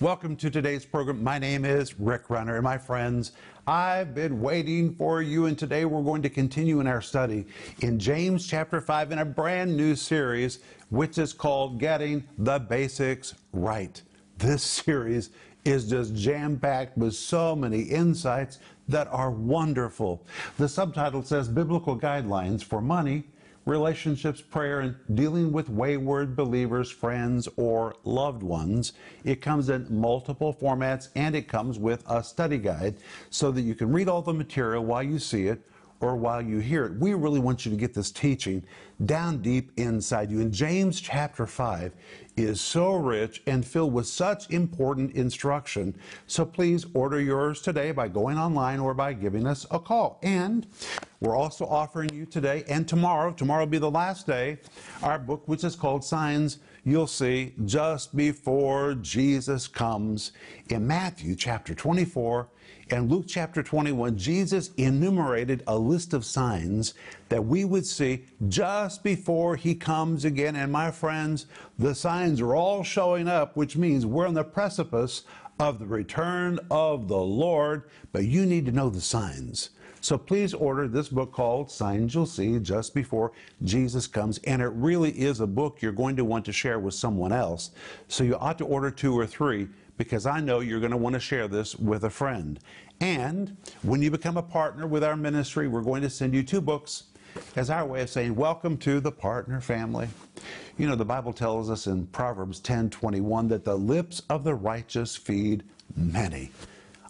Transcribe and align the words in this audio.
Welcome 0.00 0.36
to 0.36 0.48
today's 0.48 0.84
program. 0.84 1.24
My 1.24 1.40
name 1.40 1.64
is 1.64 1.98
Rick 1.98 2.30
Renner, 2.30 2.54
and 2.54 2.62
my 2.62 2.78
friends, 2.78 3.32
I've 3.66 4.14
been 4.14 4.40
waiting 4.40 4.94
for 4.94 5.22
you, 5.22 5.46
and 5.46 5.58
today 5.58 5.86
we're 5.86 6.04
going 6.04 6.22
to 6.22 6.30
continue 6.30 6.78
in 6.78 6.86
our 6.86 7.02
study 7.02 7.46
in 7.80 7.98
James 7.98 8.46
chapter 8.46 8.80
5 8.80 9.10
in 9.10 9.18
a 9.18 9.24
brand 9.24 9.76
new 9.76 9.96
series, 9.96 10.60
which 10.90 11.18
is 11.18 11.32
called 11.32 11.80
Getting 11.80 12.22
the 12.38 12.60
Basics 12.60 13.34
Right. 13.52 14.00
This 14.36 14.62
series 14.84 15.30
is 15.64 15.90
just 15.90 16.14
jam 16.14 16.60
packed 16.60 16.96
with 16.96 17.16
so 17.16 17.56
many 17.56 17.80
insights 17.80 18.60
that 18.86 19.08
are 19.08 19.32
wonderful. 19.32 20.24
The 20.58 20.68
subtitle 20.68 21.24
says 21.24 21.48
Biblical 21.48 21.98
Guidelines 21.98 22.62
for 22.62 22.80
Money 22.80 23.24
relationships, 23.68 24.40
prayer, 24.40 24.80
and 24.80 24.96
dealing 25.14 25.52
with 25.52 25.68
wayward 25.68 26.34
believers, 26.34 26.90
friends, 26.90 27.46
or 27.56 27.94
loved 28.02 28.42
ones. 28.42 28.94
It 29.24 29.42
comes 29.42 29.68
in 29.68 29.86
multiple 29.90 30.54
formats 30.54 31.08
and 31.14 31.36
it 31.36 31.48
comes 31.48 31.78
with 31.78 32.02
a 32.08 32.24
study 32.24 32.56
guide 32.56 32.96
so 33.28 33.50
that 33.50 33.60
you 33.60 33.74
can 33.74 33.92
read 33.92 34.08
all 34.08 34.22
the 34.22 34.32
material 34.32 34.84
while 34.84 35.02
you 35.02 35.18
see 35.18 35.48
it 35.48 35.60
or 36.00 36.16
while 36.16 36.40
you 36.40 36.58
hear 36.60 36.86
it. 36.86 36.94
We 36.98 37.12
really 37.12 37.40
want 37.40 37.66
you 37.66 37.70
to 37.70 37.76
get 37.76 37.92
this 37.92 38.10
teaching 38.10 38.64
down 39.04 39.42
deep 39.42 39.72
inside 39.76 40.30
you. 40.30 40.40
In 40.40 40.50
James 40.50 41.00
chapter 41.00 41.46
5 41.46 41.92
is 42.38 42.60
so 42.60 42.94
rich 42.94 43.42
and 43.46 43.66
filled 43.66 43.92
with 43.92 44.06
such 44.06 44.50
important 44.50 45.12
instruction. 45.12 45.94
So 46.26 46.44
please 46.44 46.86
order 46.94 47.20
yours 47.20 47.60
today 47.60 47.90
by 47.92 48.08
going 48.08 48.38
online 48.38 48.78
or 48.80 48.94
by 48.94 49.12
giving 49.12 49.46
us 49.46 49.66
a 49.70 49.78
call. 49.78 50.18
And 50.22 50.66
we're 51.20 51.36
also 51.36 51.66
offering 51.66 52.14
you 52.14 52.26
today 52.26 52.64
and 52.68 52.86
tomorrow, 52.86 53.32
tomorrow 53.32 53.62
will 53.62 53.70
be 53.70 53.78
the 53.78 53.90
last 53.90 54.26
day, 54.26 54.58
our 55.02 55.18
book, 55.18 55.46
which 55.46 55.64
is 55.64 55.74
called 55.74 56.04
Signs 56.04 56.58
You'll 56.84 57.06
See 57.06 57.54
Just 57.64 58.14
Before 58.16 58.94
Jesus 58.94 59.66
Comes 59.66 60.32
in 60.68 60.86
Matthew 60.86 61.34
chapter 61.34 61.74
24 61.74 62.48
and 62.90 63.10
Luke 63.10 63.26
chapter 63.28 63.62
21, 63.62 64.16
Jesus 64.16 64.70
enumerated 64.78 65.62
a 65.66 65.76
list 65.76 66.14
of 66.14 66.24
signs 66.24 66.94
that 67.28 67.44
we 67.44 67.64
would 67.64 67.86
see 67.86 68.24
just 68.48 69.02
before 69.02 69.56
he 69.56 69.74
comes 69.74 70.24
again. 70.24 70.56
And 70.56 70.72
my 70.72 70.90
friends, 70.90 71.46
the 71.78 71.94
signs 71.94 72.40
are 72.40 72.54
all 72.54 72.82
showing 72.82 73.28
up, 73.28 73.56
which 73.56 73.76
means 73.76 74.06
we're 74.06 74.26
on 74.26 74.34
the 74.34 74.44
precipice 74.44 75.24
of 75.60 75.78
the 75.78 75.86
return 75.86 76.58
of 76.70 77.08
the 77.08 77.16
Lord, 77.16 77.90
but 78.12 78.24
you 78.24 78.46
need 78.46 78.66
to 78.66 78.72
know 78.72 78.90
the 78.90 79.00
signs. 79.00 79.70
So 80.00 80.16
please 80.16 80.54
order 80.54 80.86
this 80.86 81.08
book 81.08 81.32
called 81.32 81.70
Signs 81.70 82.14
You'll 82.14 82.26
See 82.26 82.58
just 82.60 82.94
before 82.94 83.32
Jesus 83.64 84.06
comes. 84.06 84.38
And 84.38 84.62
it 84.62 84.68
really 84.68 85.10
is 85.10 85.40
a 85.40 85.46
book 85.46 85.82
you're 85.82 85.92
going 85.92 86.16
to 86.16 86.24
want 86.24 86.44
to 86.44 86.52
share 86.52 86.78
with 86.78 86.94
someone 86.94 87.32
else. 87.32 87.72
So 88.06 88.22
you 88.22 88.36
ought 88.36 88.58
to 88.58 88.64
order 88.64 88.90
two 88.92 89.18
or 89.18 89.26
three 89.26 89.68
because 89.96 90.26
I 90.26 90.40
know 90.40 90.60
you're 90.60 90.78
going 90.78 90.92
to 90.92 90.96
want 90.96 91.14
to 91.14 91.20
share 91.20 91.48
this 91.48 91.74
with 91.74 92.04
a 92.04 92.10
friend. 92.10 92.60
And 93.00 93.56
when 93.82 94.00
you 94.00 94.10
become 94.10 94.36
a 94.36 94.42
partner 94.42 94.86
with 94.86 95.02
our 95.02 95.16
ministry, 95.16 95.66
we're 95.66 95.82
going 95.82 96.02
to 96.02 96.10
send 96.10 96.34
you 96.34 96.44
two 96.44 96.60
books 96.60 97.04
as 97.56 97.70
our 97.70 97.86
way 97.86 98.02
of 98.02 98.10
saying, 98.10 98.34
Welcome 98.34 98.76
to 98.78 99.00
the 99.00 99.12
partner 99.12 99.60
family. 99.60 100.08
You 100.76 100.86
know, 100.86 100.96
the 100.96 101.04
Bible 101.04 101.32
tells 101.32 101.70
us 101.70 101.86
in 101.86 102.06
Proverbs 102.06 102.60
10 102.60 102.90
21 102.90 103.48
that 103.48 103.64
the 103.64 103.76
lips 103.76 104.22
of 104.30 104.44
the 104.44 104.54
righteous 104.54 105.16
feed 105.16 105.64
many. 105.96 106.52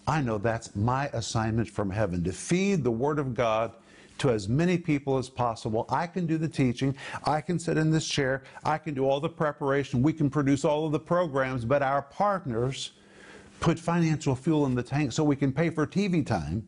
I 0.06 0.22
know 0.22 0.38
that's 0.38 0.74
my 0.74 1.08
assignment 1.08 1.68
from 1.68 1.90
heaven 1.90 2.24
to 2.24 2.32
feed 2.32 2.82
the 2.82 2.90
Word 2.90 3.18
of 3.18 3.34
God 3.34 3.72
to 4.18 4.30
as 4.30 4.48
many 4.48 4.78
people 4.78 5.18
as 5.18 5.28
possible. 5.28 5.84
I 5.88 6.06
can 6.06 6.26
do 6.26 6.38
the 6.38 6.48
teaching. 6.48 6.96
I 7.24 7.40
can 7.40 7.58
sit 7.58 7.76
in 7.76 7.90
this 7.90 8.06
chair. 8.06 8.42
I 8.64 8.78
can 8.78 8.94
do 8.94 9.04
all 9.04 9.20
the 9.20 9.28
preparation. 9.28 10.02
We 10.02 10.12
can 10.12 10.30
produce 10.30 10.64
all 10.64 10.86
of 10.86 10.92
the 10.92 10.98
programs, 10.98 11.64
but 11.64 11.82
our 11.82 12.02
partners 12.02 12.92
put 13.60 13.78
financial 13.78 14.34
fuel 14.34 14.66
in 14.66 14.74
the 14.74 14.82
tank 14.82 15.12
so 15.12 15.24
we 15.24 15.36
can 15.36 15.52
pay 15.52 15.70
for 15.70 15.86
TV 15.86 16.24
time 16.24 16.66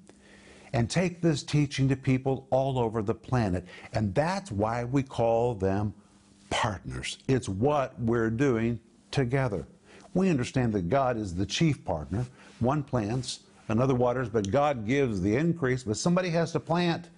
and 0.72 0.88
take 0.88 1.20
this 1.20 1.42
teaching 1.42 1.88
to 1.88 1.96
people 1.96 2.46
all 2.50 2.78
over 2.78 3.02
the 3.02 3.14
planet. 3.14 3.64
And 3.92 4.14
that's 4.14 4.52
why 4.52 4.84
we 4.84 5.02
call 5.02 5.54
them 5.54 5.94
partners. 6.50 7.18
It's 7.28 7.48
what 7.48 7.98
we're 8.00 8.30
doing 8.30 8.80
together. 9.10 9.66
We 10.14 10.28
understand 10.28 10.72
that 10.74 10.88
God 10.88 11.16
is 11.16 11.34
the 11.34 11.46
chief 11.46 11.84
partner. 11.84 12.26
One 12.58 12.82
plants, 12.82 13.40
another 13.68 13.94
waters, 13.94 14.28
but 14.28 14.50
God 14.50 14.86
gives 14.86 15.20
the 15.20 15.34
increase. 15.36 15.82
But 15.82 15.96
somebody 15.96 16.30
has 16.30 16.52
to 16.52 16.60
plant 16.60 17.08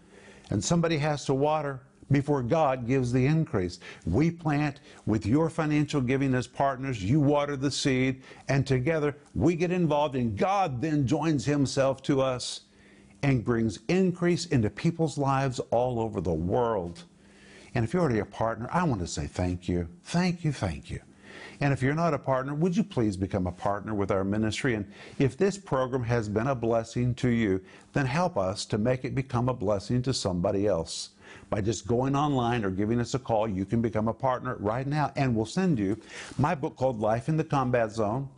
and 0.50 0.62
somebody 0.62 0.98
has 0.98 1.24
to 1.26 1.34
water 1.34 1.80
before 2.10 2.42
God 2.42 2.86
gives 2.86 3.10
the 3.10 3.24
increase. 3.24 3.80
We 4.04 4.30
plant 4.30 4.80
with 5.06 5.24
your 5.24 5.48
financial 5.48 6.02
giving 6.02 6.34
as 6.34 6.46
partners, 6.46 7.02
you 7.02 7.20
water 7.20 7.56
the 7.56 7.70
seed, 7.70 8.22
and 8.48 8.66
together 8.66 9.16
we 9.34 9.56
get 9.56 9.72
involved, 9.72 10.14
and 10.14 10.36
God 10.36 10.82
then 10.82 11.06
joins 11.06 11.46
Himself 11.46 12.02
to 12.02 12.20
us 12.20 12.62
and 13.22 13.44
brings 13.44 13.78
increase 13.88 14.46
into 14.46 14.68
people's 14.70 15.16
lives 15.16 15.60
all 15.70 16.00
over 16.00 16.20
the 16.20 16.32
world. 16.32 17.04
And 17.74 17.84
if 17.84 17.92
you're 17.92 18.02
already 18.02 18.18
a 18.18 18.24
partner, 18.24 18.68
I 18.72 18.84
want 18.84 19.00
to 19.00 19.06
say 19.06 19.26
thank 19.26 19.68
you. 19.68 19.88
Thank 20.04 20.44
you, 20.44 20.52
thank 20.52 20.90
you. 20.90 21.00
And 21.60 21.72
if 21.72 21.80
you're 21.80 21.94
not 21.94 22.12
a 22.12 22.18
partner, 22.18 22.54
would 22.54 22.76
you 22.76 22.82
please 22.82 23.16
become 23.16 23.46
a 23.46 23.52
partner 23.52 23.94
with 23.94 24.10
our 24.10 24.24
ministry? 24.24 24.74
And 24.74 24.84
if 25.18 25.36
this 25.36 25.56
program 25.56 26.02
has 26.02 26.28
been 26.28 26.48
a 26.48 26.54
blessing 26.54 27.14
to 27.16 27.28
you, 27.28 27.60
then 27.92 28.04
help 28.04 28.36
us 28.36 28.64
to 28.66 28.78
make 28.78 29.04
it 29.04 29.14
become 29.14 29.48
a 29.48 29.54
blessing 29.54 30.02
to 30.02 30.12
somebody 30.12 30.66
else. 30.66 31.10
By 31.50 31.60
just 31.60 31.86
going 31.86 32.16
online 32.16 32.64
or 32.64 32.70
giving 32.70 33.00
us 33.00 33.14
a 33.14 33.18
call, 33.18 33.46
you 33.46 33.64
can 33.64 33.80
become 33.80 34.08
a 34.08 34.12
partner 34.12 34.56
right 34.58 34.86
now, 34.86 35.12
and 35.16 35.34
we'll 35.36 35.46
send 35.46 35.78
you 35.78 35.96
my 36.36 36.54
book 36.54 36.76
called 36.76 37.00
Life 37.00 37.28
in 37.28 37.36
the 37.36 37.44
Combat 37.44 37.92
Zone. 37.92 38.28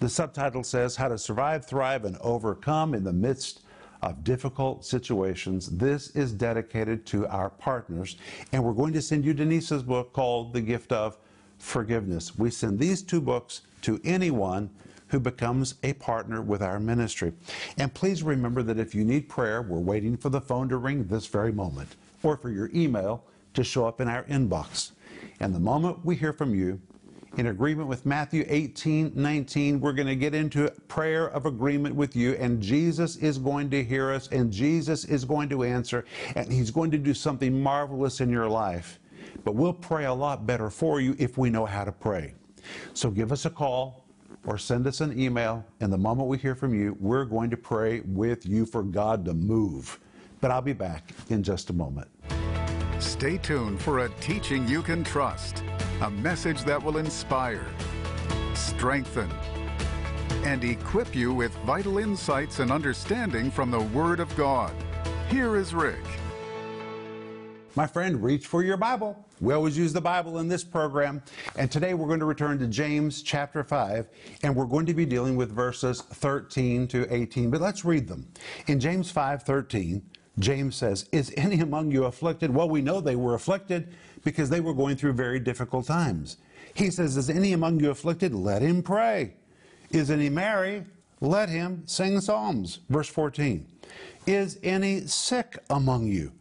The 0.00 0.08
subtitle 0.08 0.64
says 0.64 0.96
How 0.96 1.08
to 1.08 1.18
Survive, 1.18 1.64
Thrive, 1.64 2.04
and 2.04 2.16
Overcome 2.18 2.94
in 2.94 3.04
the 3.04 3.12
Midst 3.12 3.60
of 4.02 4.24
Difficult 4.24 4.84
Situations. 4.84 5.68
This 5.68 6.10
is 6.16 6.32
dedicated 6.32 7.06
to 7.06 7.26
our 7.28 7.50
partners, 7.50 8.16
and 8.52 8.62
we're 8.62 8.72
going 8.72 8.92
to 8.94 9.02
send 9.02 9.24
you 9.24 9.32
Denise's 9.32 9.82
book 9.82 10.12
called 10.12 10.52
The 10.52 10.60
Gift 10.60 10.92
of 10.92 11.16
Forgiveness. 11.58 12.36
We 12.36 12.50
send 12.50 12.78
these 12.78 13.02
two 13.02 13.20
books 13.20 13.62
to 13.82 14.00
anyone 14.04 14.70
who 15.08 15.20
becomes 15.20 15.74
a 15.82 15.92
partner 15.94 16.40
with 16.42 16.62
our 16.62 16.80
ministry. 16.80 17.32
And 17.78 17.92
please 17.92 18.22
remember 18.22 18.62
that 18.62 18.78
if 18.78 18.94
you 18.94 19.04
need 19.04 19.28
prayer, 19.28 19.62
we're 19.62 19.78
waiting 19.78 20.16
for 20.16 20.30
the 20.30 20.40
phone 20.40 20.68
to 20.70 20.78
ring 20.78 21.04
this 21.04 21.26
very 21.26 21.52
moment 21.52 21.96
or 22.22 22.36
for 22.36 22.50
your 22.50 22.70
email 22.74 23.24
to 23.54 23.62
show 23.62 23.86
up 23.86 24.00
in 24.00 24.08
our 24.08 24.24
inbox. 24.24 24.92
And 25.38 25.54
the 25.54 25.60
moment 25.60 26.04
we 26.04 26.16
hear 26.16 26.32
from 26.32 26.54
you, 26.54 26.80
in 27.38 27.46
agreement 27.46 27.88
with 27.88 28.04
Matthew 28.04 28.44
18 28.46 29.12
19, 29.14 29.80
we're 29.80 29.92
going 29.92 30.08
to 30.08 30.16
get 30.16 30.34
into 30.34 30.70
prayer 30.88 31.28
of 31.30 31.46
agreement 31.46 31.94
with 31.94 32.14
you, 32.14 32.32
and 32.34 32.60
Jesus 32.60 33.16
is 33.16 33.38
going 33.38 33.70
to 33.70 33.82
hear 33.82 34.10
us, 34.10 34.28
and 34.28 34.52
Jesus 34.52 35.04
is 35.06 35.24
going 35.24 35.48
to 35.48 35.64
answer, 35.64 36.04
and 36.34 36.52
He's 36.52 36.70
going 36.70 36.90
to 36.90 36.98
do 36.98 37.14
something 37.14 37.62
marvelous 37.62 38.20
in 38.20 38.28
your 38.28 38.48
life. 38.48 39.00
But 39.44 39.54
we'll 39.54 39.72
pray 39.72 40.04
a 40.04 40.12
lot 40.12 40.46
better 40.46 40.68
for 40.68 41.00
you 41.00 41.16
if 41.18 41.38
we 41.38 41.48
know 41.48 41.64
how 41.64 41.84
to 41.84 41.92
pray. 41.92 42.34
So 42.92 43.10
give 43.10 43.32
us 43.32 43.46
a 43.46 43.50
call 43.50 44.04
or 44.44 44.58
send 44.58 44.86
us 44.86 45.00
an 45.00 45.18
email, 45.18 45.64
and 45.80 45.92
the 45.92 45.98
moment 45.98 46.28
we 46.28 46.36
hear 46.36 46.54
from 46.54 46.74
you, 46.74 46.96
we're 47.00 47.24
going 47.24 47.48
to 47.50 47.56
pray 47.56 48.00
with 48.00 48.44
you 48.44 48.66
for 48.66 48.82
God 48.82 49.24
to 49.24 49.34
move. 49.34 49.98
But 50.40 50.50
I'll 50.50 50.62
be 50.62 50.72
back 50.72 51.12
in 51.30 51.42
just 51.42 51.70
a 51.70 51.72
moment. 51.72 52.08
Stay 52.98 53.38
tuned 53.38 53.80
for 53.80 54.00
a 54.00 54.08
teaching 54.20 54.66
you 54.68 54.82
can 54.82 55.02
trust, 55.02 55.62
a 56.02 56.10
message 56.10 56.64
that 56.64 56.82
will 56.82 56.96
inspire, 56.96 57.64
strengthen, 58.54 59.30
and 60.42 60.64
equip 60.64 61.14
you 61.14 61.32
with 61.32 61.54
vital 61.58 61.98
insights 61.98 62.58
and 62.58 62.72
understanding 62.72 63.52
from 63.52 63.70
the 63.70 63.78
Word 63.78 64.18
of 64.18 64.34
God. 64.34 64.74
Here 65.28 65.56
is 65.56 65.72
Rick. 65.72 66.02
My 67.76 67.86
friend, 67.86 68.20
reach 68.20 68.48
for 68.48 68.64
your 68.64 68.76
Bible. 68.76 69.16
We 69.40 69.54
always 69.54 69.78
use 69.78 69.92
the 69.92 70.00
Bible 70.00 70.40
in 70.40 70.48
this 70.48 70.64
program. 70.64 71.22
And 71.54 71.70
today 71.70 71.94
we're 71.94 72.08
going 72.08 72.18
to 72.18 72.26
return 72.26 72.58
to 72.58 72.66
James 72.66 73.22
chapter 73.22 73.62
5, 73.62 74.08
and 74.42 74.56
we're 74.56 74.66
going 74.66 74.86
to 74.86 74.94
be 74.94 75.06
dealing 75.06 75.36
with 75.36 75.52
verses 75.52 76.00
13 76.00 76.88
to 76.88 77.14
18. 77.14 77.48
But 77.48 77.60
let's 77.60 77.84
read 77.84 78.08
them. 78.08 78.26
In 78.66 78.80
James 78.80 79.12
5 79.12 79.44
13, 79.44 80.02
James 80.38 80.76
says, 80.76 81.08
Is 81.12 81.32
any 81.36 81.60
among 81.60 81.90
you 81.90 82.04
afflicted? 82.04 82.52
Well, 82.52 82.68
we 82.68 82.80
know 82.80 83.00
they 83.00 83.16
were 83.16 83.34
afflicted 83.34 83.94
because 84.24 84.50
they 84.50 84.60
were 84.60 84.74
going 84.74 84.96
through 84.96 85.12
very 85.12 85.40
difficult 85.40 85.86
times. 85.86 86.36
He 86.74 86.90
says, 86.90 87.16
Is 87.16 87.30
any 87.30 87.52
among 87.52 87.80
you 87.80 87.90
afflicted? 87.90 88.34
Let 88.34 88.62
him 88.62 88.82
pray. 88.82 89.34
Is 89.90 90.10
any 90.10 90.28
merry? 90.28 90.84
Let 91.20 91.48
him 91.48 91.82
sing 91.86 92.20
psalms. 92.20 92.80
Verse 92.88 93.08
14. 93.08 93.66
Is 94.26 94.58
any 94.62 95.06
sick 95.06 95.58
among 95.70 96.06
you? 96.06 96.32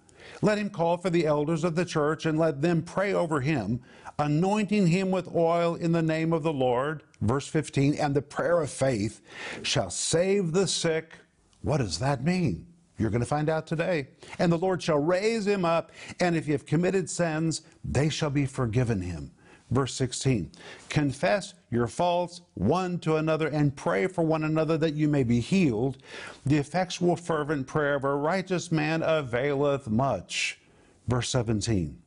Let 0.42 0.58
him 0.58 0.70
call 0.70 0.98
for 0.98 1.10
the 1.10 1.26
elders 1.26 1.64
of 1.64 1.76
the 1.76 1.86
church 1.86 2.26
and 2.26 2.40
let 2.40 2.62
them 2.62 2.82
pray 2.82 3.14
over 3.14 3.42
him, 3.42 3.82
anointing 4.18 4.88
him 4.88 5.12
with 5.12 5.36
oil 5.36 5.76
in 5.76 5.92
the 5.92 6.02
name 6.02 6.34
of 6.34 6.44
the 6.44 6.54
Lord. 6.54 7.04
Verse 7.22 7.48
15. 7.48 7.96
And 7.96 8.16
the 8.16 8.22
prayer 8.22 8.62
of 8.62 8.72
faith 8.72 9.22
shall 9.62 9.90
save 9.90 10.52
the 10.52 10.68
sick. 10.68 11.14
What 11.62 11.78
does 11.78 12.00
that 12.00 12.24
mean? 12.24 12.66
You're 13.02 13.10
going 13.10 13.22
to 13.22 13.28
find 13.28 13.50
out 13.50 13.66
today. 13.66 14.10
And 14.38 14.52
the 14.52 14.58
Lord 14.58 14.82
shall 14.82 15.00
raise 15.00 15.48
him 15.48 15.66
up, 15.66 15.92
and 16.20 16.36
if 16.36 16.46
you 16.46 16.54
have 16.54 16.66
committed 16.66 17.10
sins, 17.10 17.64
they 17.84 18.10
shall 18.10 18.30
be 18.30 18.46
forgiven 18.46 19.02
him. 19.02 19.32
Verse 19.72 19.94
16 19.96 20.52
Confess 20.90 21.54
your 21.72 21.88
faults 21.88 22.42
one 22.54 23.00
to 23.00 23.16
another 23.16 23.48
and 23.48 23.76
pray 23.76 24.06
for 24.06 24.22
one 24.22 24.44
another 24.44 24.78
that 24.78 24.94
you 24.94 25.08
may 25.08 25.24
be 25.24 25.40
healed. 25.40 25.98
The 26.46 26.58
effectual, 26.58 27.16
fervent 27.16 27.68
prayer 27.68 27.96
of 27.96 28.04
a 28.04 28.14
righteous 28.14 28.72
man 28.72 29.02
availeth 29.04 29.88
much. 29.88 30.60
Verse 31.08 31.30
17 31.30 32.01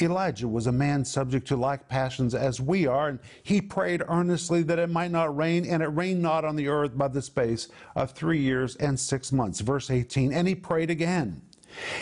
Elijah 0.00 0.48
was 0.48 0.66
a 0.66 0.72
man 0.72 1.04
subject 1.04 1.46
to 1.48 1.56
like 1.56 1.88
passions 1.88 2.34
as 2.34 2.60
we 2.60 2.86
are, 2.86 3.08
and 3.08 3.18
he 3.42 3.60
prayed 3.60 4.02
earnestly 4.08 4.62
that 4.62 4.78
it 4.78 4.90
might 4.90 5.10
not 5.10 5.36
rain, 5.36 5.64
and 5.64 5.82
it 5.82 5.86
rained 5.86 6.22
not 6.22 6.44
on 6.44 6.56
the 6.56 6.68
earth 6.68 6.96
by 6.96 7.08
the 7.08 7.22
space 7.22 7.68
of 7.94 8.12
three 8.12 8.40
years 8.40 8.76
and 8.76 8.98
six 8.98 9.32
months. 9.32 9.60
Verse 9.60 9.90
18 9.90 10.32
And 10.32 10.48
he 10.48 10.54
prayed 10.54 10.90
again, 10.90 11.42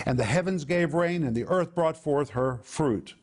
and 0.07 0.19
the 0.19 0.25
heavens 0.25 0.65
gave 0.65 0.95
rain, 0.95 1.25
and 1.25 1.37
the 1.37 1.45
earth 1.45 1.75
brought 1.75 1.97
forth 1.97 2.31
her 2.31 2.61
fruit. 2.63 3.15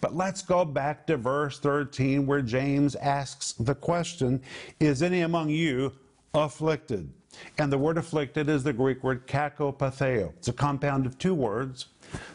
But 0.00 0.14
let's 0.14 0.42
go 0.42 0.64
back 0.64 1.06
to 1.06 1.16
verse 1.16 1.58
13 1.58 2.26
where 2.26 2.42
James 2.42 2.94
asks 2.96 3.52
the 3.52 3.74
question 3.74 4.42
Is 4.78 5.02
any 5.02 5.22
among 5.22 5.48
you 5.48 5.92
afflicted? 6.34 7.10
And 7.58 7.72
the 7.72 7.78
word 7.78 7.98
afflicted 7.98 8.48
is 8.48 8.62
the 8.62 8.72
Greek 8.72 9.02
word 9.02 9.26
kakopatheo. 9.26 10.32
It's 10.38 10.48
a 10.48 10.52
compound 10.52 11.06
of 11.06 11.18
two 11.18 11.34
words. 11.34 11.86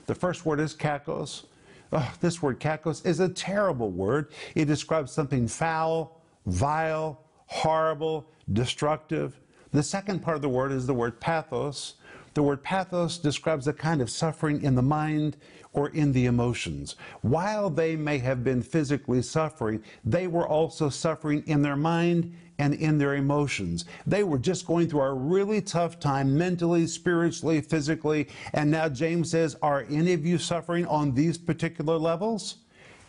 The 0.05 0.15
first 0.15 0.45
word 0.45 0.59
is 0.59 0.75
kakos. 0.75 1.45
Oh, 1.91 2.13
this 2.21 2.41
word 2.41 2.59
kakos 2.59 3.05
is 3.05 3.19
a 3.19 3.29
terrible 3.29 3.91
word. 3.91 4.31
It 4.55 4.65
describes 4.65 5.11
something 5.11 5.47
foul, 5.47 6.21
vile, 6.45 7.23
horrible, 7.47 8.27
destructive. 8.53 9.39
The 9.71 9.83
second 9.83 10.21
part 10.21 10.35
of 10.35 10.41
the 10.41 10.49
word 10.49 10.71
is 10.71 10.87
the 10.87 10.93
word 10.93 11.19
pathos. 11.19 11.95
The 12.33 12.43
word 12.43 12.63
pathos 12.63 13.17
describes 13.17 13.67
a 13.67 13.73
kind 13.73 14.01
of 14.01 14.09
suffering 14.09 14.63
in 14.63 14.75
the 14.75 14.81
mind 14.81 15.35
or 15.73 15.89
in 15.89 16.13
the 16.13 16.25
emotions. 16.25 16.95
While 17.21 17.69
they 17.69 17.95
may 17.95 18.19
have 18.19 18.43
been 18.43 18.61
physically 18.61 19.21
suffering, 19.21 19.83
they 20.05 20.27
were 20.27 20.47
also 20.47 20.89
suffering 20.89 21.43
in 21.45 21.61
their 21.61 21.75
mind 21.75 22.33
and 22.61 22.75
in 22.75 22.99
their 22.99 23.15
emotions. 23.15 23.85
They 24.05 24.23
were 24.23 24.37
just 24.37 24.67
going 24.67 24.87
through 24.87 25.01
a 25.01 25.13
really 25.13 25.61
tough 25.61 25.99
time 25.99 26.37
mentally, 26.37 26.85
spiritually, 26.85 27.59
physically. 27.59 28.27
And 28.53 28.69
now 28.69 28.87
James 28.87 29.31
says, 29.31 29.57
Are 29.63 29.87
any 29.89 30.13
of 30.13 30.23
you 30.27 30.37
suffering 30.37 30.85
on 30.85 31.15
these 31.15 31.39
particular 31.39 31.97
levels? 31.97 32.57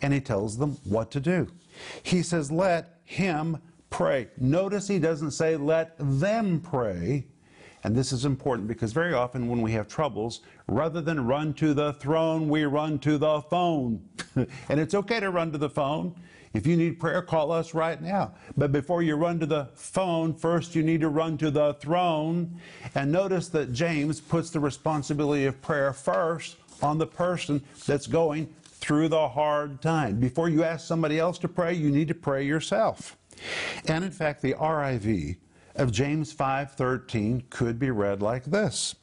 And 0.00 0.14
he 0.14 0.20
tells 0.20 0.56
them 0.56 0.78
what 0.84 1.10
to 1.10 1.20
do. 1.20 1.48
He 2.02 2.22
says, 2.22 2.50
Let 2.50 3.00
him 3.04 3.58
pray. 3.90 4.28
Notice 4.38 4.88
he 4.88 4.98
doesn't 4.98 5.32
say, 5.32 5.56
Let 5.56 5.96
them 5.98 6.58
pray. 6.58 7.26
And 7.84 7.94
this 7.94 8.10
is 8.10 8.24
important 8.24 8.68
because 8.68 8.94
very 8.94 9.12
often 9.12 9.48
when 9.48 9.60
we 9.60 9.72
have 9.72 9.86
troubles, 9.86 10.40
rather 10.66 11.02
than 11.02 11.26
run 11.26 11.52
to 11.54 11.74
the 11.74 11.92
throne, 11.94 12.48
we 12.48 12.64
run 12.64 12.98
to 13.00 13.18
the 13.18 13.42
phone. 13.42 14.00
and 14.34 14.80
it's 14.80 14.94
okay 14.94 15.20
to 15.20 15.30
run 15.30 15.52
to 15.52 15.58
the 15.58 15.68
phone. 15.68 16.14
If 16.54 16.66
you 16.66 16.76
need 16.76 17.00
prayer, 17.00 17.22
call 17.22 17.50
us 17.50 17.72
right 17.72 18.00
now. 18.00 18.34
But 18.56 18.72
before 18.72 19.02
you 19.02 19.16
run 19.16 19.40
to 19.40 19.46
the 19.46 19.68
phone, 19.74 20.34
first 20.34 20.74
you 20.74 20.82
need 20.82 21.00
to 21.00 21.08
run 21.08 21.38
to 21.38 21.50
the 21.50 21.74
throne. 21.74 22.60
And 22.94 23.10
notice 23.10 23.48
that 23.48 23.72
James 23.72 24.20
puts 24.20 24.50
the 24.50 24.60
responsibility 24.60 25.46
of 25.46 25.60
prayer 25.62 25.92
first 25.92 26.56
on 26.82 26.98
the 26.98 27.06
person 27.06 27.62
that's 27.86 28.06
going 28.06 28.52
through 28.64 29.08
the 29.08 29.28
hard 29.28 29.80
time. 29.80 30.18
Before 30.20 30.48
you 30.48 30.64
ask 30.64 30.86
somebody 30.86 31.18
else 31.18 31.38
to 31.38 31.48
pray, 31.48 31.72
you 31.72 31.90
need 31.90 32.08
to 32.08 32.14
pray 32.14 32.44
yourself. 32.44 33.16
And 33.86 34.04
in 34.04 34.10
fact, 34.10 34.42
the 34.42 34.54
RIV 34.54 35.36
of 35.76 35.90
James 35.90 36.32
5:13 36.32 37.44
could 37.48 37.78
be 37.78 37.90
read 37.90 38.20
like 38.20 38.44
this. 38.44 38.94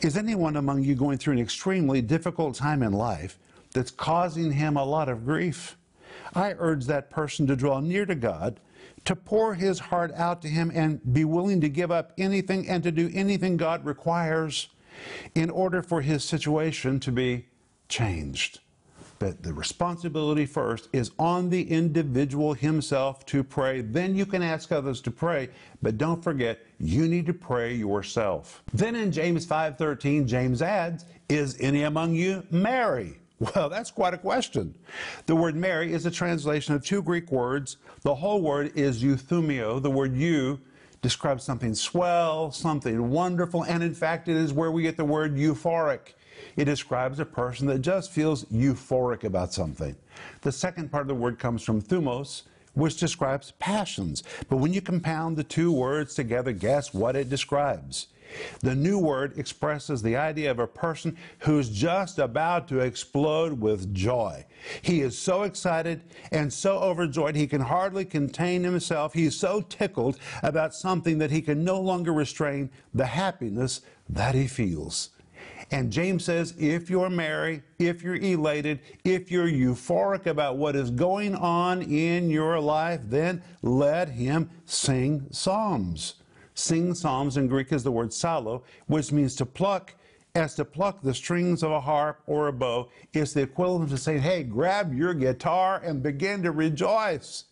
Is 0.00 0.16
anyone 0.16 0.56
among 0.56 0.82
you 0.82 0.94
going 0.94 1.18
through 1.18 1.34
an 1.34 1.38
extremely 1.38 2.00
difficult 2.00 2.56
time 2.56 2.82
in 2.82 2.92
life 2.92 3.38
that's 3.72 3.90
causing 3.90 4.52
him 4.52 4.76
a 4.76 4.84
lot 4.84 5.08
of 5.08 5.24
grief? 5.24 5.76
I 6.34 6.54
urge 6.58 6.86
that 6.86 7.10
person 7.10 7.46
to 7.46 7.56
draw 7.56 7.80
near 7.80 8.06
to 8.06 8.14
God, 8.14 8.60
to 9.04 9.16
pour 9.16 9.54
his 9.54 9.78
heart 9.78 10.12
out 10.14 10.42
to 10.42 10.48
him 10.48 10.70
and 10.74 11.00
be 11.12 11.24
willing 11.24 11.60
to 11.60 11.68
give 11.68 11.90
up 11.90 12.12
anything 12.18 12.68
and 12.68 12.82
to 12.82 12.92
do 12.92 13.10
anything 13.12 13.56
God 13.56 13.84
requires 13.84 14.68
in 15.34 15.50
order 15.50 15.82
for 15.82 16.00
his 16.02 16.24
situation 16.24 17.00
to 17.00 17.12
be 17.12 17.46
changed. 17.88 18.60
But 19.18 19.42
the 19.42 19.52
responsibility 19.52 20.46
first 20.46 20.88
is 20.94 21.10
on 21.18 21.50
the 21.50 21.70
individual 21.70 22.54
himself 22.54 23.26
to 23.26 23.44
pray. 23.44 23.82
Then 23.82 24.14
you 24.14 24.24
can 24.24 24.42
ask 24.42 24.72
others 24.72 25.02
to 25.02 25.10
pray, 25.10 25.50
but 25.82 25.98
don't 25.98 26.24
forget 26.24 26.60
you 26.78 27.06
need 27.06 27.26
to 27.26 27.34
pray 27.34 27.74
yourself. 27.74 28.62
Then 28.72 28.96
in 28.96 29.12
James 29.12 29.44
5:13 29.44 30.26
James 30.26 30.62
adds, 30.62 31.04
"Is 31.28 31.58
any 31.60 31.82
among 31.82 32.14
you 32.14 32.44
merry?" 32.50 33.19
Well, 33.40 33.70
that's 33.70 33.90
quite 33.90 34.12
a 34.12 34.18
question. 34.18 34.74
The 35.24 35.34
word 35.34 35.56
merry 35.56 35.94
is 35.94 36.04
a 36.04 36.10
translation 36.10 36.74
of 36.74 36.84
two 36.84 37.00
Greek 37.00 37.32
words. 37.32 37.78
The 38.02 38.14
whole 38.14 38.42
word 38.42 38.72
is 38.76 39.02
euthumio. 39.02 39.80
The 39.80 39.90
word 39.90 40.14
eu 40.14 40.58
describes 41.00 41.42
something 41.42 41.74
swell, 41.74 42.52
something 42.52 43.10
wonderful, 43.10 43.64
and 43.64 43.82
in 43.82 43.94
fact, 43.94 44.28
it 44.28 44.36
is 44.36 44.52
where 44.52 44.70
we 44.70 44.82
get 44.82 44.98
the 44.98 45.04
word 45.06 45.36
euphoric. 45.36 46.12
It 46.56 46.66
describes 46.66 47.18
a 47.18 47.24
person 47.24 47.66
that 47.68 47.80
just 47.80 48.10
feels 48.10 48.44
euphoric 48.46 49.24
about 49.24 49.54
something. 49.54 49.96
The 50.42 50.52
second 50.52 50.90
part 50.90 51.02
of 51.02 51.08
the 51.08 51.14
word 51.14 51.38
comes 51.38 51.62
from 51.62 51.80
thumos, 51.80 52.42
which 52.74 52.98
describes 52.98 53.52
passions. 53.58 54.22
But 54.50 54.58
when 54.58 54.74
you 54.74 54.82
compound 54.82 55.38
the 55.38 55.44
two 55.44 55.72
words 55.72 56.14
together, 56.14 56.52
guess 56.52 56.92
what 56.92 57.16
it 57.16 57.30
describes? 57.30 58.08
The 58.60 58.74
new 58.74 58.98
word 58.98 59.38
expresses 59.38 60.02
the 60.02 60.16
idea 60.16 60.50
of 60.50 60.58
a 60.58 60.66
person 60.66 61.16
who's 61.40 61.68
just 61.68 62.18
about 62.18 62.68
to 62.68 62.80
explode 62.80 63.60
with 63.60 63.94
joy. 63.94 64.44
He 64.82 65.00
is 65.00 65.18
so 65.18 65.42
excited 65.42 66.02
and 66.30 66.52
so 66.52 66.78
overjoyed 66.78 67.36
he 67.36 67.46
can 67.46 67.62
hardly 67.62 68.04
contain 68.04 68.62
himself. 68.64 69.14
He's 69.14 69.36
so 69.36 69.62
tickled 69.62 70.18
about 70.42 70.74
something 70.74 71.18
that 71.18 71.30
he 71.30 71.42
can 71.42 71.64
no 71.64 71.80
longer 71.80 72.12
restrain 72.12 72.70
the 72.94 73.06
happiness 73.06 73.80
that 74.08 74.34
he 74.34 74.46
feels. 74.46 75.10
And 75.72 75.92
James 75.92 76.24
says, 76.24 76.54
if 76.58 76.90
you're 76.90 77.10
merry, 77.10 77.62
if 77.78 78.02
you're 78.02 78.16
elated, 78.16 78.80
if 79.04 79.30
you're 79.30 79.48
euphoric 79.48 80.26
about 80.26 80.56
what 80.56 80.74
is 80.74 80.90
going 80.90 81.36
on 81.36 81.82
in 81.82 82.28
your 82.28 82.58
life, 82.58 83.00
then 83.04 83.42
let 83.62 84.08
him 84.08 84.50
sing 84.66 85.28
psalms. 85.30 86.14
Sing 86.54 86.94
psalms 86.94 87.36
in 87.36 87.46
Greek 87.46 87.72
is 87.72 87.82
the 87.82 87.92
word 87.92 88.10
psallo, 88.10 88.62
which 88.86 89.12
means 89.12 89.34
to 89.36 89.46
pluck, 89.46 89.94
as 90.34 90.54
to 90.54 90.64
pluck 90.64 91.02
the 91.02 91.14
strings 91.14 91.62
of 91.62 91.70
a 91.70 91.80
harp 91.80 92.22
or 92.26 92.48
a 92.48 92.52
bow. 92.52 92.88
It's 93.12 93.32
the 93.32 93.42
equivalent 93.42 93.92
of 93.92 94.00
saying, 94.00 94.20
hey, 94.20 94.42
grab 94.42 94.94
your 94.94 95.14
guitar 95.14 95.80
and 95.84 96.02
begin 96.02 96.42
to 96.42 96.52
rejoice. 96.52 97.44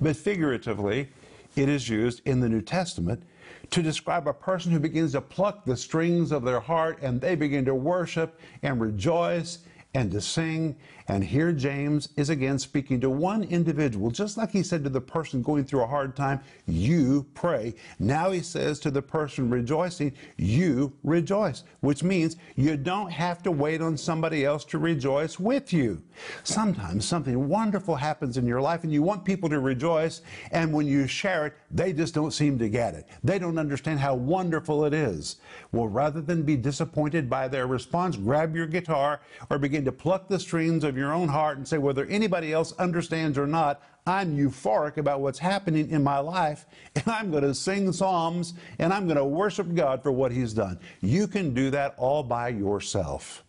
But 0.00 0.16
figuratively, 0.16 1.08
it 1.56 1.68
is 1.68 1.88
used 1.88 2.22
in 2.24 2.40
the 2.40 2.48
New 2.48 2.62
Testament 2.62 3.22
to 3.70 3.82
describe 3.82 4.28
a 4.28 4.32
person 4.32 4.72
who 4.72 4.78
begins 4.78 5.12
to 5.12 5.20
pluck 5.20 5.64
the 5.64 5.76
strings 5.76 6.32
of 6.32 6.44
their 6.44 6.60
heart 6.60 6.98
and 7.02 7.20
they 7.20 7.34
begin 7.34 7.64
to 7.64 7.74
worship 7.74 8.38
and 8.62 8.80
rejoice 8.80 9.58
and 9.94 10.10
to 10.10 10.20
sing. 10.20 10.76
And 11.08 11.24
here 11.24 11.52
James 11.52 12.08
is 12.16 12.30
again 12.30 12.58
speaking 12.58 13.00
to 13.00 13.10
one 13.10 13.42
individual, 13.44 14.10
just 14.10 14.36
like 14.36 14.50
he 14.50 14.62
said 14.62 14.84
to 14.84 14.90
the 14.90 15.00
person 15.00 15.42
going 15.42 15.64
through 15.64 15.82
a 15.82 15.86
hard 15.86 16.14
time, 16.16 16.40
you 16.66 17.26
pray. 17.34 17.74
Now 17.98 18.30
he 18.30 18.40
says 18.40 18.78
to 18.80 18.90
the 18.90 19.02
person 19.02 19.50
rejoicing, 19.50 20.12
you 20.36 20.92
rejoice, 21.02 21.64
which 21.80 22.02
means 22.02 22.36
you 22.56 22.76
don't 22.76 23.10
have 23.10 23.42
to 23.42 23.50
wait 23.50 23.80
on 23.80 23.96
somebody 23.96 24.44
else 24.44 24.64
to 24.66 24.78
rejoice 24.78 25.38
with 25.38 25.72
you. 25.72 26.02
Sometimes 26.44 27.04
something 27.04 27.48
wonderful 27.48 27.96
happens 27.96 28.36
in 28.36 28.46
your 28.46 28.60
life 28.60 28.84
and 28.84 28.92
you 28.92 29.02
want 29.02 29.24
people 29.24 29.48
to 29.48 29.60
rejoice, 29.60 30.22
and 30.50 30.72
when 30.72 30.86
you 30.86 31.06
share 31.06 31.46
it, 31.46 31.54
they 31.70 31.92
just 31.92 32.14
don't 32.14 32.32
seem 32.32 32.58
to 32.58 32.68
get 32.68 32.94
it. 32.94 33.08
They 33.24 33.38
don't 33.38 33.58
understand 33.58 33.98
how 33.98 34.14
wonderful 34.14 34.84
it 34.84 34.94
is. 34.94 35.36
Well, 35.72 35.88
rather 35.88 36.20
than 36.20 36.42
be 36.42 36.56
disappointed 36.56 37.28
by 37.28 37.48
their 37.48 37.66
response, 37.66 38.16
grab 38.16 38.54
your 38.54 38.66
guitar 38.66 39.20
or 39.50 39.58
begin 39.58 39.84
to 39.84 39.92
pluck 39.92 40.28
the 40.28 40.38
strings 40.38 40.84
of 40.92 40.98
your 40.98 41.12
own 41.12 41.28
heart 41.28 41.56
and 41.56 41.66
say, 41.66 41.78
whether 41.78 42.04
anybody 42.06 42.52
else 42.52 42.72
understands 42.78 43.38
or 43.38 43.46
not, 43.46 43.82
I'm 44.06 44.36
euphoric 44.36 44.98
about 44.98 45.20
what's 45.20 45.38
happening 45.38 45.90
in 45.90 46.04
my 46.04 46.18
life, 46.18 46.66
and 46.94 47.08
I'm 47.08 47.30
going 47.30 47.44
to 47.44 47.54
sing 47.54 47.92
psalms 47.92 48.54
and 48.78 48.92
I'm 48.92 49.06
going 49.06 49.16
to 49.16 49.24
worship 49.24 49.74
God 49.74 50.02
for 50.02 50.12
what 50.12 50.32
He's 50.32 50.52
done. 50.52 50.78
You 51.00 51.26
can 51.26 51.54
do 51.54 51.70
that 51.70 51.94
all 51.96 52.22
by 52.22 52.48
yourself. 52.48 53.44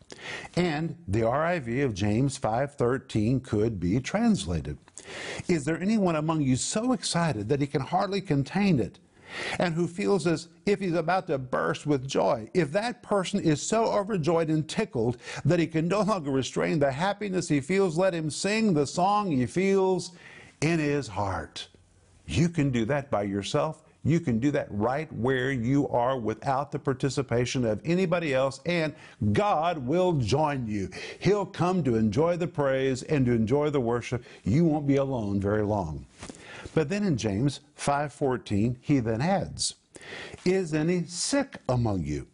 And 0.55 0.95
the 1.07 1.21
RIV 1.21 1.83
of 1.83 1.93
James 1.93 2.37
5:13 2.39 3.43
could 3.43 3.79
be 3.79 3.99
translated. 3.99 4.77
Is 5.47 5.65
there 5.65 5.81
anyone 5.81 6.15
among 6.15 6.43
you 6.43 6.55
so 6.55 6.93
excited 6.93 7.49
that 7.49 7.59
he 7.59 7.67
can 7.67 7.81
hardly 7.81 8.21
contain 8.21 8.79
it? 8.79 8.99
And 9.59 9.73
who 9.73 9.87
feels 9.87 10.27
as 10.27 10.47
if 10.65 10.79
he's 10.79 10.95
about 10.95 11.27
to 11.27 11.37
burst 11.37 11.85
with 11.85 12.07
joy. 12.07 12.49
If 12.53 12.71
that 12.71 13.03
person 13.03 13.39
is 13.39 13.61
so 13.61 13.85
overjoyed 13.85 14.49
and 14.49 14.67
tickled 14.67 15.17
that 15.45 15.59
he 15.59 15.67
can 15.67 15.87
no 15.87 16.01
longer 16.01 16.31
restrain 16.31 16.79
the 16.79 16.91
happiness 16.91 17.47
he 17.47 17.61
feels, 17.61 17.97
let 17.97 18.13
him 18.13 18.29
sing 18.29 18.73
the 18.73 18.87
song 18.87 19.31
he 19.31 19.45
feels 19.45 20.11
in 20.61 20.79
his 20.79 21.07
heart. 21.07 21.67
You 22.25 22.49
can 22.49 22.71
do 22.71 22.85
that 22.85 23.11
by 23.11 23.23
yourself. 23.23 23.83
You 24.05 24.19
can 24.19 24.39
do 24.39 24.51
that 24.51 24.67
right 24.69 25.11
where 25.13 25.51
you 25.51 25.87
are 25.87 26.17
without 26.17 26.73
the 26.73 26.79
participation 26.79 27.63
of 27.63 27.79
anybody 27.85 28.33
else, 28.33 28.59
and 28.65 28.93
God 29.31 29.77
will 29.77 30.13
join 30.13 30.67
you. 30.67 30.89
He'll 31.19 31.45
come 31.45 31.83
to 31.85 31.95
enjoy 31.95 32.35
the 32.35 32.47
praise 32.47 33.03
and 33.03 33.25
to 33.25 33.31
enjoy 33.31 33.69
the 33.69 33.79
worship. 33.79 34.25
You 34.43 34.65
won't 34.65 34.87
be 34.87 34.97
alone 34.97 35.39
very 35.39 35.63
long. 35.63 36.05
But 36.73 36.89
then 36.89 37.03
in 37.03 37.17
James 37.17 37.59
5:14, 37.75 38.77
he 38.81 38.99
then 38.99 39.21
adds, 39.21 39.75
"Is 40.45 40.73
any 40.73 41.05
sick 41.05 41.57
among 41.67 42.03
you? 42.03 42.27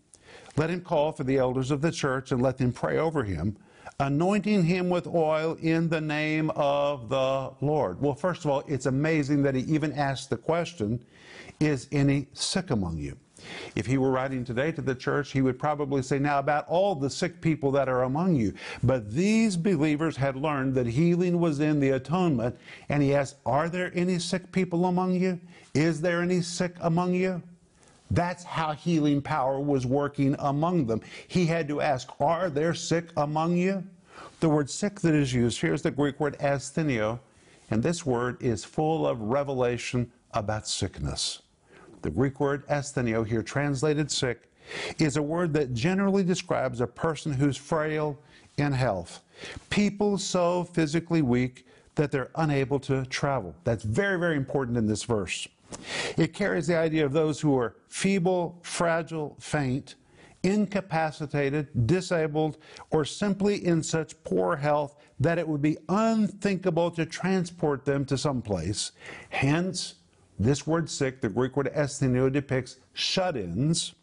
Let 0.57 0.69
him 0.69 0.81
call 0.81 1.12
for 1.12 1.24
the 1.24 1.38
elders 1.38 1.71
of 1.71 1.81
the 1.81 1.91
church 1.91 2.31
and 2.31 2.41
let 2.41 2.57
them 2.57 2.74
pray 2.74 2.98
over 2.98 3.24
him." 3.24 3.57
anointing 4.00 4.63
him 4.63 4.89
with 4.89 5.05
oil 5.07 5.57
in 5.62 5.89
the 5.89 6.00
name 6.00 6.50
of 6.51 7.09
the 7.09 7.51
Lord. 7.59 8.01
Well, 8.01 8.15
first 8.15 8.45
of 8.45 8.51
all, 8.51 8.63
it's 8.67 8.86
amazing 8.86 9.43
that 9.43 9.55
he 9.55 9.62
even 9.63 9.91
asked 9.93 10.29
the 10.29 10.38
question 10.38 11.03
Is 11.59 11.88
any 11.91 12.27
sick 12.33 12.69
among 12.69 12.98
you? 12.98 13.17
If 13.75 13.86
he 13.86 13.98
were 13.98 14.12
writing 14.12 14.43
today 14.43 14.72
to 14.74 14.81
the 14.81 14.96
church, 14.96 15.31
he 15.31 15.41
would 15.41 15.60
probably 15.60 16.01
say, 16.01 16.19
Now, 16.19 16.39
about 16.39 16.67
all 16.67 16.96
the 16.96 17.10
sick 17.10 17.41
people 17.41 17.72
that 17.72 17.89
are 17.89 18.03
among 18.03 18.36
you. 18.36 18.53
But 18.84 19.12
these 19.12 19.58
believers 19.58 20.15
had 20.15 20.36
learned 20.36 20.75
that 20.75 20.88
healing 20.88 21.39
was 21.39 21.60
in 21.60 21.79
the 21.79 21.91
atonement, 21.91 22.58
and 22.89 23.01
he 23.03 23.13
asked, 23.15 23.38
Are 23.46 23.69
there 23.69 23.91
any 23.96 24.19
sick 24.19 24.51
people 24.51 24.86
among 24.86 25.15
you? 25.15 25.39
Is 25.74 26.01
there 26.01 26.22
any 26.22 26.41
sick 26.41 26.75
among 26.81 27.13
you? 27.13 27.41
That's 28.12 28.43
how 28.43 28.74
healing 28.74 29.22
power 29.22 29.60
was 29.60 29.86
working 29.86 30.36
among 30.39 30.88
them. 30.88 31.01
He 31.27 31.46
had 31.46 31.67
to 31.67 31.81
ask, 31.81 32.10
Are 32.19 32.50
there 32.50 32.74
sick 32.74 33.10
among 33.17 33.58
you? 33.58 33.84
The 34.39 34.50
word 34.50 34.69
sick 34.69 35.01
that 35.01 35.13
is 35.13 35.34
used 35.34 35.60
here 35.60 35.74
is 35.74 35.81
the 35.81 35.91
Greek 35.91 36.19
word 36.19 36.38
asthenio, 36.39 37.19
and 37.69 37.84
this 37.84 38.05
word 38.05 38.41
is 38.41 38.63
full 38.63 39.05
of 39.05 39.22
revelation 39.22 40.12
about 40.34 40.67
sickness. 40.67 41.41
The 42.01 42.09
Greek 42.09 42.39
word 42.39 42.65
asthenio, 42.67 43.25
here 43.25 43.43
translated 43.43 44.09
sick, 44.11 44.49
is 44.97 45.17
a 45.17 45.21
word 45.21 45.53
that 45.53 45.73
generally 45.73 46.23
describes 46.23 46.81
a 46.81 46.87
person 46.87 47.33
who's 47.33 47.57
frail 47.57 48.17
in 48.57 48.71
health. 48.71 49.21
People 49.69 50.17
so 50.17 50.63
physically 50.63 51.21
weak 51.21 51.65
that 51.95 52.11
they're 52.11 52.31
unable 52.35 52.79
to 52.79 53.05
travel. 53.05 53.55
That's 53.63 53.83
very, 53.83 54.19
very 54.19 54.37
important 54.37 54.77
in 54.77 54.85
this 54.85 55.03
verse. 55.03 55.47
It 56.17 56.33
carries 56.33 56.67
the 56.67 56.77
idea 56.77 57.05
of 57.05 57.13
those 57.13 57.39
who 57.39 57.57
are 57.57 57.75
feeble, 57.87 58.59
fragile, 58.63 59.35
faint, 59.39 59.95
incapacitated, 60.43 61.67
disabled, 61.85 62.57
or 62.91 63.03
simply 63.05 63.65
in 63.65 63.83
such 63.83 64.21
poor 64.23 64.55
health 64.55 64.95
that 65.19 65.37
it 65.37 65.47
would 65.47 65.61
be 65.61 65.77
unthinkable 65.89 66.89
to 66.91 67.05
transport 67.05 67.83
them 67.85 68.05
to 68.05 68.17
some 68.17 68.41
place. 68.41 68.93
Hence, 69.29 69.95
this 70.39 70.65
word 70.65 70.89
sick, 70.89 71.22
the 71.22 71.29
Greek 71.29 71.58
word 71.58 71.72
asthenio, 71.75 72.31
depicts 72.31 72.77
shut 72.93 73.36
ins, 73.36 73.93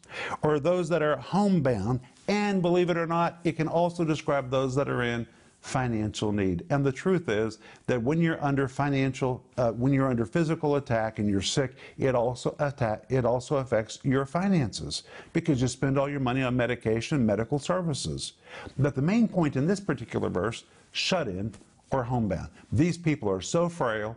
or 0.43 0.59
those 0.59 0.87
that 0.89 1.01
are 1.01 1.17
homebound, 1.17 1.99
and 2.27 2.61
believe 2.61 2.89
it 2.89 2.97
or 2.97 3.07
not, 3.07 3.39
it 3.43 3.53
can 3.53 3.67
also 3.67 4.03
describe 4.03 4.49
those 4.49 4.75
that 4.75 4.87
are 4.87 5.03
in 5.03 5.25
financial 5.61 6.31
need. 6.31 6.65
And 6.69 6.85
the 6.85 6.91
truth 6.91 7.29
is 7.29 7.59
that 7.87 8.01
when 8.01 8.21
you're 8.21 8.41
under 8.43 8.67
financial, 8.67 9.43
uh, 9.57 9.71
when 9.71 9.91
you're 9.91 10.09
under 10.09 10.25
physical 10.25 10.75
attack 10.75 11.19
and 11.19 11.29
you're 11.29 11.41
sick, 11.41 11.75
it 11.97 12.15
also 12.15 12.55
attack, 12.59 13.03
it 13.09 13.25
also 13.25 13.57
affects 13.57 13.99
your 14.03 14.25
finances 14.25 15.03
because 15.33 15.61
you 15.61 15.67
spend 15.67 15.97
all 15.97 16.07
your 16.07 16.19
money 16.19 16.43
on 16.43 16.55
medication 16.55 17.17
and 17.17 17.27
medical 17.27 17.59
services. 17.59 18.33
But 18.77 18.95
the 18.95 19.01
main 19.01 19.27
point 19.27 19.55
in 19.55 19.67
this 19.67 19.79
particular 19.79 20.29
verse, 20.29 20.63
shut 20.91 21.27
in 21.27 21.53
or 21.91 22.03
homebound. 22.03 22.49
These 22.71 22.97
people 22.97 23.29
are 23.29 23.41
so 23.41 23.67
frail 23.69 24.15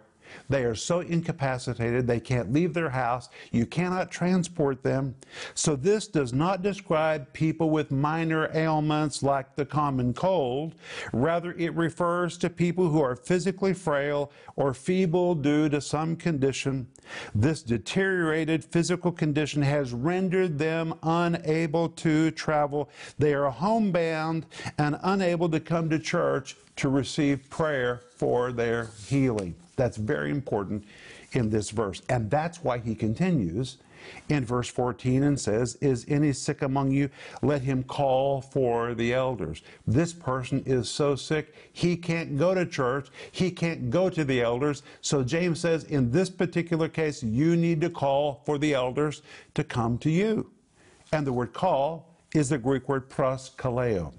they 0.49 0.65
are 0.65 0.75
so 0.75 1.01
incapacitated, 1.01 2.07
they 2.07 2.21
can't 2.21 2.53
leave 2.53 2.75
their 2.75 2.91
house. 2.91 3.29
You 3.53 3.67
cannot 3.67 4.11
transport 4.11 4.83
them. 4.83 5.15
So, 5.55 5.77
this 5.77 6.07
does 6.07 6.33
not 6.33 6.63
describe 6.63 7.33
people 7.33 7.71
with 7.71 7.91
minor 7.91 8.51
ailments 8.55 9.23
like 9.23 9.55
the 9.57 9.65
common 9.65 10.15
cold. 10.15 10.75
Rather, 11.13 11.53
it 11.53 11.75
refers 11.75 12.37
to 12.39 12.51
people 12.51 12.89
who 12.89 13.01
are 13.01 13.17
physically 13.17 13.75
frail 13.75 14.33
or 14.57 14.75
feeble 14.75 15.35
due 15.35 15.69
to 15.69 15.81
some 15.81 16.17
condition. 16.17 16.87
This 17.35 17.63
deteriorated 17.63 18.65
physical 18.65 19.13
condition 19.13 19.63
has 19.63 19.93
rendered 19.93 20.59
them 20.59 20.95
unable 21.03 21.89
to 21.89 22.31
travel. 22.33 22.91
They 23.19 23.35
are 23.35 23.51
homebound 23.51 24.47
and 24.79 24.99
unable 25.03 25.49
to 25.49 25.61
come 25.61 25.91
to 25.91 25.99
church 25.99 26.57
to 26.81 26.89
receive 26.89 27.51
prayer 27.51 28.01
for 28.17 28.53
their 28.53 28.89
healing. 29.07 29.55
That's 29.77 29.99
very 29.99 30.31
important 30.31 30.85
in 31.33 31.51
this 31.51 31.69
verse. 31.69 32.01
And 32.09 32.31
that's 32.31 32.65
why 32.65 32.79
he 32.79 32.95
continues 32.95 33.77
in 34.31 34.47
verse 34.47 34.69
14 34.69 35.23
and 35.25 35.39
says, 35.39 35.77
Is 35.83 36.07
any 36.09 36.33
sick 36.33 36.63
among 36.63 36.91
you? 36.91 37.11
Let 37.43 37.61
him 37.61 37.83
call 37.83 38.41
for 38.41 38.95
the 38.95 39.13
elders. 39.13 39.61
This 39.87 40.15
person 40.15 40.63
is 40.65 40.89
so 40.89 41.17
sick, 41.17 41.55
he 41.71 41.99
can't 41.99 42.39
go 42.39 42.55
to 42.55 42.65
church, 42.65 43.09
he 43.31 43.51
can't 43.51 43.91
go 43.91 44.09
to 44.09 44.25
the 44.25 44.41
elders. 44.41 44.83
So 45.03 45.23
James 45.23 45.61
says, 45.61 45.85
In 45.85 46.11
this 46.11 46.31
particular 46.31 46.89
case, 46.89 47.23
you 47.23 47.57
need 47.57 47.83
to 47.83 47.91
call 47.91 48.43
for 48.47 48.57
the 48.57 48.73
elders 48.73 49.21
to 49.53 49.65
come 49.65 49.99
to 49.99 50.11
you. 50.11 50.51
And 51.13 51.27
the 51.27 51.33
word 51.33 51.53
call 51.53 52.09
is 52.35 52.49
the 52.49 52.57
Greek 52.57 52.89
word 52.89 53.11
proskaleo. 53.11 54.15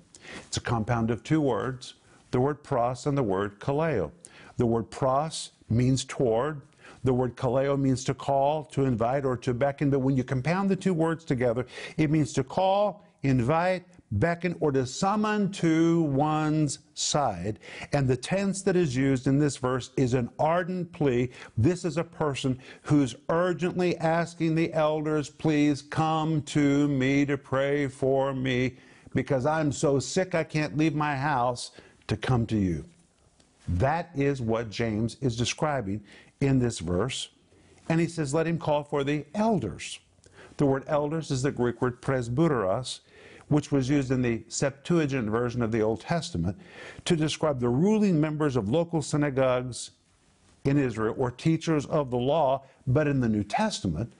It's 0.45 0.57
a 0.57 0.61
compound 0.61 1.09
of 1.09 1.23
two 1.23 1.41
words, 1.41 1.95
the 2.31 2.39
word 2.39 2.63
pros 2.63 3.05
and 3.05 3.17
the 3.17 3.23
word 3.23 3.59
kaleo. 3.59 4.11
The 4.57 4.65
word 4.65 4.89
pros 4.89 5.51
means 5.69 6.03
toward. 6.05 6.61
The 7.03 7.13
word 7.13 7.35
kaleo 7.35 7.79
means 7.79 8.03
to 8.05 8.13
call, 8.13 8.65
to 8.65 8.85
invite, 8.85 9.25
or 9.25 9.35
to 9.37 9.53
beckon. 9.53 9.89
But 9.89 9.99
when 9.99 10.15
you 10.15 10.23
compound 10.23 10.69
the 10.69 10.75
two 10.75 10.93
words 10.93 11.25
together, 11.25 11.65
it 11.97 12.11
means 12.11 12.31
to 12.33 12.43
call, 12.43 13.05
invite, 13.23 13.85
beckon, 14.11 14.55
or 14.59 14.71
to 14.71 14.85
summon 14.85 15.51
to 15.53 16.03
one's 16.03 16.79
side. 16.93 17.59
And 17.93 18.07
the 18.07 18.17
tense 18.17 18.61
that 18.63 18.75
is 18.75 18.95
used 18.95 19.25
in 19.25 19.39
this 19.39 19.57
verse 19.57 19.91
is 19.97 20.13
an 20.13 20.29
ardent 20.37 20.91
plea. 20.91 21.31
This 21.57 21.85
is 21.85 21.97
a 21.97 22.03
person 22.03 22.59
who's 22.83 23.15
urgently 23.29 23.97
asking 23.97 24.55
the 24.55 24.71
elders, 24.73 25.29
please 25.29 25.81
come 25.81 26.41
to 26.43 26.87
me 26.87 27.25
to 27.25 27.37
pray 27.37 27.87
for 27.87 28.33
me 28.33 28.77
because 29.13 29.45
I'm 29.45 29.71
so 29.71 29.99
sick 29.99 30.35
I 30.35 30.43
can't 30.43 30.77
leave 30.77 30.95
my 30.95 31.15
house 31.15 31.71
to 32.11 32.17
come 32.17 32.45
to 32.45 32.57
you. 32.57 32.83
That 33.69 34.09
is 34.13 34.41
what 34.41 34.69
James 34.69 35.15
is 35.21 35.37
describing 35.37 36.03
in 36.41 36.59
this 36.59 36.79
verse. 36.79 37.29
And 37.87 38.01
he 38.01 38.07
says, 38.07 38.33
let 38.33 38.47
him 38.47 38.59
call 38.59 38.83
for 38.83 39.05
the 39.05 39.23
elders. 39.33 39.97
The 40.57 40.65
word 40.65 40.83
elders 40.87 41.31
is 41.31 41.41
the 41.41 41.53
Greek 41.53 41.81
word 41.81 42.01
presbyteros, 42.01 42.99
which 43.47 43.71
was 43.71 43.89
used 43.89 44.11
in 44.11 44.21
the 44.21 44.43
Septuagint 44.49 45.29
version 45.29 45.61
of 45.61 45.71
the 45.71 45.81
Old 45.81 46.01
Testament 46.01 46.57
to 47.05 47.15
describe 47.15 47.61
the 47.61 47.69
ruling 47.69 48.19
members 48.19 48.57
of 48.57 48.67
local 48.67 49.01
synagogues 49.01 49.91
in 50.65 50.77
Israel 50.77 51.15
or 51.17 51.31
teachers 51.31 51.85
of 51.85 52.11
the 52.11 52.17
law. 52.17 52.61
But 52.87 53.07
in 53.07 53.21
the 53.21 53.29
New 53.29 53.45
Testament, 53.45 54.11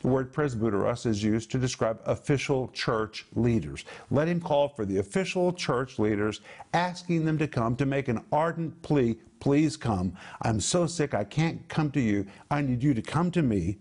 the 0.00 0.08
word 0.08 0.32
presbyteros 0.32 1.06
is 1.06 1.22
used 1.22 1.50
to 1.50 1.58
describe 1.58 2.00
official 2.04 2.68
church 2.68 3.26
leaders. 3.34 3.84
Let 4.10 4.28
him 4.28 4.40
call 4.40 4.68
for 4.68 4.84
the 4.84 4.98
official 4.98 5.52
church 5.52 5.98
leaders, 5.98 6.40
asking 6.72 7.24
them 7.24 7.38
to 7.38 7.48
come 7.48 7.74
to 7.76 7.86
make 7.86 8.08
an 8.08 8.24
ardent 8.30 8.80
plea 8.82 9.18
please 9.40 9.76
come. 9.76 10.14
I'm 10.42 10.60
so 10.60 10.86
sick, 10.86 11.14
I 11.14 11.24
can't 11.24 11.68
come 11.68 11.90
to 11.92 12.00
you. 12.00 12.26
I 12.50 12.60
need 12.60 12.82
you 12.82 12.94
to 12.94 13.02
come 13.02 13.30
to 13.32 13.42
me. 13.42 13.78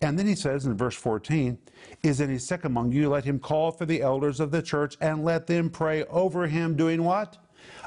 And 0.00 0.18
then 0.18 0.26
he 0.26 0.34
says 0.34 0.66
in 0.66 0.76
verse 0.76 0.96
14, 0.96 1.58
Is 2.02 2.20
any 2.20 2.38
sick 2.38 2.64
among 2.64 2.92
you? 2.92 3.08
Let 3.08 3.24
him 3.24 3.38
call 3.38 3.70
for 3.70 3.86
the 3.86 4.02
elders 4.02 4.40
of 4.40 4.50
the 4.50 4.62
church 4.62 4.96
and 5.00 5.24
let 5.24 5.46
them 5.46 5.70
pray 5.70 6.04
over 6.04 6.46
him, 6.46 6.76
doing 6.76 7.04
what? 7.04 7.38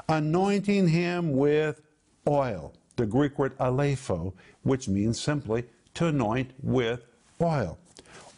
Anointing 0.08 0.88
him 0.88 1.32
with 1.32 1.82
oil. 2.26 2.72
The 2.96 3.06
Greek 3.06 3.38
word 3.38 3.56
alepho, 3.58 4.32
which 4.62 4.88
means 4.88 5.20
simply 5.20 5.64
to 5.94 6.06
anoint 6.06 6.52
with 6.62 7.04
oil. 7.40 7.78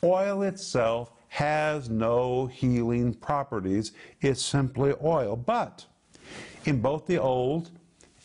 Oil 0.03 0.43
itself 0.43 1.13
has 1.29 1.89
no 1.89 2.47
healing 2.47 3.15
properties, 3.15 3.93
it's 4.21 4.43
simply 4.43 4.95
oil. 5.03 5.37
But 5.37 5.85
in 6.65 6.81
both 6.81 7.07
the 7.07 7.19
Old 7.19 7.71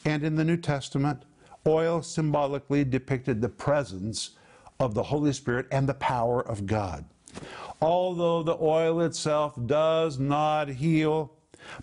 and 0.06 0.24
in 0.24 0.36
the 0.36 0.44
New 0.44 0.58
Testament, 0.58 1.24
oil 1.68 2.02
symbolically 2.02 2.84
depicted 2.84 3.42
the 3.42 3.50
presence 3.50 4.32
of 4.80 4.94
the 4.94 5.04
Holy 5.04 5.34
Spirit 5.34 5.68
and 5.72 5.88
the 5.88 5.94
power 5.96 6.42
of 6.48 6.66
God. 6.66 7.06
Although 7.82 8.44
the 8.44 8.58
oil 8.60 9.02
itself 9.02 9.54
does 9.66 10.20
not 10.20 10.70
heal, 10.70 11.32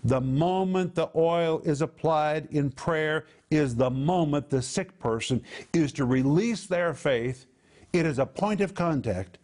the 0.03 0.21
moment 0.21 0.95
the 0.95 1.09
oil 1.15 1.61
is 1.63 1.81
applied 1.81 2.47
in 2.51 2.71
prayer 2.71 3.25
is 3.49 3.75
the 3.75 3.89
moment 3.89 4.49
the 4.49 4.61
sick 4.61 4.97
person 4.99 5.43
is 5.73 5.91
to 5.93 6.05
release 6.05 6.67
their 6.67 6.93
faith 6.93 7.45
it 7.93 8.05
is 8.05 8.19
a 8.19 8.25
point 8.25 8.61
of 8.61 8.73
contact 8.73 9.37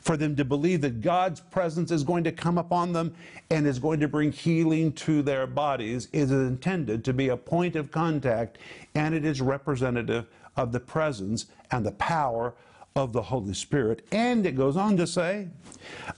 for 0.00 0.16
them 0.16 0.34
to 0.34 0.44
believe 0.44 0.80
that 0.80 1.00
God's 1.00 1.40
presence 1.40 1.92
is 1.92 2.02
going 2.02 2.24
to 2.24 2.32
come 2.32 2.58
upon 2.58 2.92
them 2.92 3.14
and 3.50 3.66
is 3.66 3.78
going 3.78 4.00
to 4.00 4.08
bring 4.08 4.32
healing 4.32 4.92
to 4.94 5.22
their 5.22 5.46
bodies. 5.46 6.08
It 6.12 6.22
is 6.22 6.32
intended 6.32 7.04
to 7.04 7.12
be 7.12 7.28
a 7.28 7.36
point 7.36 7.76
of 7.76 7.92
contact 7.92 8.58
and 8.96 9.14
it 9.14 9.24
is 9.24 9.40
representative 9.40 10.26
of 10.56 10.72
the 10.72 10.80
presence 10.80 11.46
and 11.70 11.86
the 11.86 11.92
power 11.92 12.54
of 12.96 13.12
the 13.12 13.22
Holy 13.22 13.54
Spirit. 13.54 14.04
And 14.10 14.44
it 14.44 14.56
goes 14.56 14.76
on 14.76 14.96
to 14.96 15.06
say, 15.06 15.48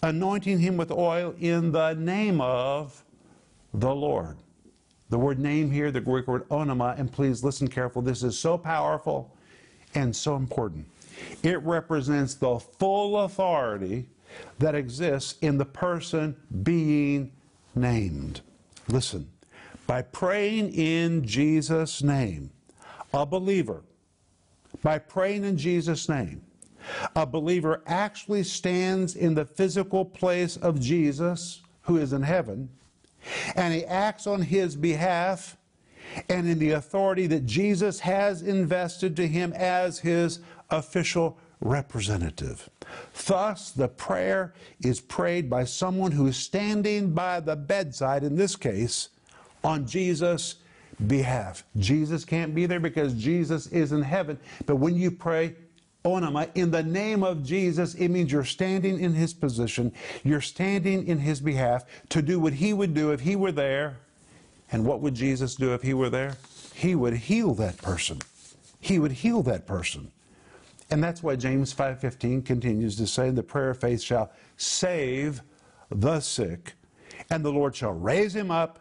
anointing 0.03 0.59
him 0.59 0.77
with 0.77 0.91
oil 0.91 1.35
in 1.39 1.71
the 1.71 1.95
name 1.95 2.41
of 2.41 3.05
the 3.73 3.95
Lord. 3.95 4.39
The 5.11 5.19
word 5.19 5.39
name 5.39 5.71
here, 5.71 5.91
the 5.91 6.01
Greek 6.01 6.27
word 6.27 6.49
onoma, 6.49 6.99
and 6.99 7.13
please 7.13 7.45
listen 7.45 7.69
careful. 7.69 8.03
This 8.03 8.23
is 8.23 8.39
so 8.39 8.57
powerful 8.57 9.37
and 9.95 10.17
so 10.17 10.35
important. 10.37 10.87
It 11.43 11.63
represents 11.63 12.35
the 12.35 12.59
full 12.59 13.19
authority 13.21 14.09
that 14.59 14.75
exists 14.75 15.39
in 15.41 15.59
the 15.59 15.65
person 15.65 16.37
being 16.63 17.33
named. 17.75 18.41
Listen, 18.89 19.29
by 19.87 20.03
praying 20.03 20.73
in 20.73 21.27
Jesus' 21.27 22.03
name, 22.03 22.51
a 23.13 23.27
believer, 23.27 23.83
by 24.83 24.99
praying 24.99 25.45
in 25.45 25.57
Jesus' 25.57 26.09
name, 26.09 26.43
a 27.17 27.27
believer 27.27 27.83
actually 27.87 28.45
stands 28.45 29.15
in 29.15 29.35
the 29.35 29.45
physical 29.45 30.05
place 30.05 30.57
of 30.57 30.81
Jesus, 30.81 31.63
who 31.83 31.97
is 31.97 32.13
in 32.13 32.23
heaven, 32.23 32.69
and 33.57 33.73
he 33.73 33.85
acts 33.85 34.27
on 34.27 34.43
his 34.43 34.77
behalf 34.77 35.57
and 36.29 36.49
in 36.49 36.59
the 36.59 36.71
authority 36.71 37.27
that 37.27 37.47
Jesus 37.47 38.01
has 38.01 38.43
invested 38.43 39.17
to 39.17 39.27
him 39.27 39.53
as 39.55 39.99
his 39.99 40.41
official 40.79 41.39
representative. 41.61 42.69
Thus, 43.27 43.71
the 43.71 43.89
prayer 43.89 44.55
is 44.83 45.01
prayed 45.01 45.49
by 45.49 45.65
someone 45.65 46.13
who 46.13 46.27
is 46.27 46.37
standing 46.37 47.13
by 47.13 47.41
the 47.41 47.57
bedside, 47.57 48.23
in 48.23 48.37
this 48.37 48.57
case, 48.57 49.09
on 49.63 49.87
Jesus' 49.87 50.57
behalf. 51.07 51.65
Jesus 51.79 52.25
can't 52.25 52.55
be 52.55 52.67
there 52.67 52.81
because 52.81 53.15
Jesus 53.15 53.67
is 53.69 53.93
in 53.93 54.03
heaven, 54.03 54.39
but 54.67 54.77
when 54.77 54.95
you 54.95 55.11
pray, 55.11 55.55
onoma, 56.05 56.51
in 56.55 56.71
the 56.71 56.83
name 56.83 57.23
of 57.23 57.43
Jesus, 57.43 57.95
it 57.95 58.09
means 58.09 58.31
you're 58.31 58.45
standing 58.45 59.01
in 59.01 59.15
his 59.15 59.33
position, 59.33 59.93
you're 60.23 60.41
standing 60.43 61.07
in 61.07 61.19
his 61.19 61.41
behalf 61.41 61.85
to 62.11 62.21
do 62.21 62.39
what 62.39 62.53
he 62.53 62.73
would 62.73 62.95
do 62.95 63.11
if 63.11 63.21
he 63.21 63.37
were 63.37 63.53
there. 63.53 63.97
And 64.71 64.85
what 64.85 65.01
would 65.01 65.15
Jesus 65.15 65.55
do 65.55 65.73
if 65.73 65.83
he 65.83 65.95
were 65.95 66.11
there? 66.11 66.37
He 66.75 66.95
would 66.95 67.15
heal 67.15 67.55
that 67.55 67.79
person. 67.79 68.19
He 68.81 68.99
would 68.99 69.13
heal 69.13 69.43
that 69.43 69.67
person. 69.67 70.11
And 70.95 71.03
that's 71.03 71.25
why 71.25 71.35
James 71.35 71.73
5:15 71.73 72.43
continues 72.43 72.95
to 72.99 73.07
say, 73.09 73.29
"The 73.31 73.43
prayer 73.43 73.71
of 73.71 73.79
faith 73.79 74.01
shall 74.01 74.31
save 74.57 75.43
the 75.91 76.21
sick, 76.21 76.75
and 77.31 77.45
the 77.45 77.51
Lord 77.51 77.75
shall 77.75 77.95
raise 77.95 78.37
him 78.37 78.53
up, 78.53 78.79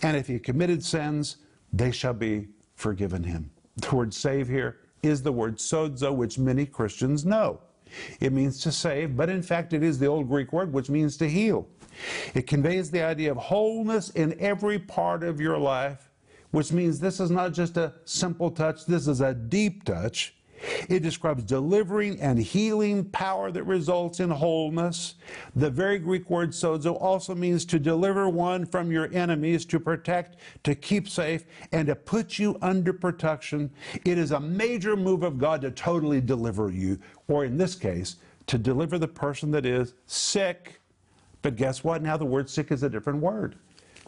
and 0.00 0.16
if 0.16 0.26
he 0.26 0.38
committed 0.38 0.82
sins, 0.82 1.36
they 1.70 1.90
shall 1.90 2.14
be 2.14 2.48
forgiven 2.76 3.24
him." 3.24 3.50
The 3.76 3.94
word 3.94 4.14
save 4.14 4.48
here 4.48 4.78
is 5.02 5.20
the 5.20 5.32
word 5.32 5.58
sozo, 5.58 6.14
which 6.14 6.38
many 6.38 6.64
Christians 6.64 7.26
know. 7.26 7.60
It 8.20 8.32
means 8.32 8.62
to 8.62 8.72
save, 8.72 9.14
but 9.14 9.28
in 9.28 9.42
fact 9.42 9.74
it 9.74 9.82
is 9.82 9.98
the 9.98 10.06
old 10.06 10.28
Greek 10.30 10.54
word 10.54 10.72
which 10.72 10.88
means 10.88 11.18
to 11.18 11.28
heal. 11.28 11.68
It 12.32 12.46
conveys 12.46 12.90
the 12.90 13.02
idea 13.02 13.32
of 13.32 13.36
wholeness 13.36 14.08
in 14.08 14.34
every 14.40 14.78
part 14.78 15.22
of 15.22 15.42
your 15.42 15.58
life, 15.58 16.10
which 16.52 16.72
means 16.72 17.00
this 17.00 17.20
is 17.20 17.30
not 17.30 17.52
just 17.52 17.76
a 17.76 17.92
simple 18.06 18.50
touch, 18.50 18.86
this 18.86 19.06
is 19.06 19.20
a 19.20 19.34
deep 19.34 19.84
touch. 19.84 20.34
It 20.88 21.00
describes 21.02 21.42
delivering 21.44 22.20
and 22.20 22.38
healing 22.38 23.04
power 23.06 23.50
that 23.50 23.64
results 23.64 24.20
in 24.20 24.30
wholeness. 24.30 25.14
The 25.56 25.70
very 25.70 25.98
Greek 25.98 26.28
word 26.28 26.50
sozo 26.50 27.00
also 27.00 27.34
means 27.34 27.64
to 27.66 27.78
deliver 27.78 28.28
one 28.28 28.66
from 28.66 28.90
your 28.90 29.08
enemies, 29.12 29.64
to 29.66 29.80
protect, 29.80 30.36
to 30.64 30.74
keep 30.74 31.08
safe, 31.08 31.44
and 31.72 31.86
to 31.86 31.94
put 31.94 32.38
you 32.38 32.58
under 32.62 32.92
protection. 32.92 33.70
It 34.04 34.18
is 34.18 34.32
a 34.32 34.40
major 34.40 34.96
move 34.96 35.22
of 35.22 35.38
God 35.38 35.60
to 35.62 35.70
totally 35.70 36.20
deliver 36.20 36.70
you, 36.70 36.98
or 37.28 37.44
in 37.44 37.56
this 37.56 37.74
case, 37.74 38.16
to 38.46 38.58
deliver 38.58 38.98
the 38.98 39.08
person 39.08 39.50
that 39.52 39.64
is 39.64 39.94
sick. 40.06 40.80
But 41.42 41.56
guess 41.56 41.82
what? 41.82 42.02
Now 42.02 42.16
the 42.16 42.24
word 42.24 42.50
sick 42.50 42.70
is 42.70 42.82
a 42.82 42.90
different 42.90 43.20
word. 43.20 43.56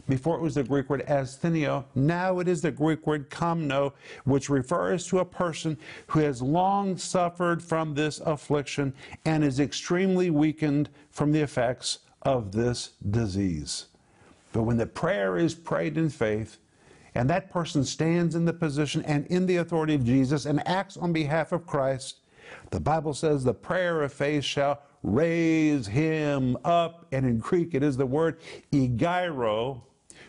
Before 0.09 0.37
it 0.37 0.43
was 0.43 0.57
the 0.57 0.65
Greek 0.65 0.91
word 0.91 1.07
asthenio, 1.07 1.85
now 1.95 2.41
it 2.41 2.49
is 2.49 2.61
the 2.61 2.73
Greek 2.73 3.07
word 3.07 3.31
kamno, 3.31 3.93
which 4.25 4.51
refers 4.51 5.07
to 5.07 5.21
a 5.21 5.25
person 5.25 5.79
who 6.09 6.21
has 6.21 6.43
long 6.43 6.97
suffered 6.97 7.63
from 7.63 7.95
this 7.95 8.19
affliction 8.21 8.95
and 9.25 9.45
is 9.45 9.61
extremely 9.61 10.29
weakened 10.29 10.91
from 11.11 11.31
the 11.31 11.41
effects 11.41 12.01
of 12.23 12.53
this 12.53 12.91
disease. 13.11 13.87
But 14.53 14.63
when 14.65 14.77
the 14.77 14.87
prayer 14.87 15.39
is 15.39 15.55
prayed 15.55 15.97
in 15.97 16.11
faith, 16.11 16.59
and 17.15 17.29
that 17.31 17.51
person 17.51 17.85
stands 17.85 18.35
in 18.35 18.45
the 18.45 18.53
position 18.53 19.03
and 19.03 19.27
in 19.27 19.47
the 19.47 19.59
authority 19.59 19.95
of 19.95 20.05
Jesus 20.05 20.47
and 20.47 20.67
acts 20.67 20.97
on 20.97 21.13
behalf 21.13 21.53
of 21.53 21.67
Christ, 21.67 22.17
the 22.71 22.81
Bible 22.81 23.15
says 23.15 23.45
the 23.45 23.55
prayer 23.55 24.03
of 24.03 24.13
faith 24.13 24.45
shall 24.45 24.83
raise 25.03 25.87
him 25.87 26.57
up. 26.65 27.07
And 27.13 27.27
in 27.27 27.39
Greek, 27.39 27.75
it 27.75 27.83
is 27.83 27.97
the 27.97 28.07
word 28.07 28.41
egeiro, 28.73 29.83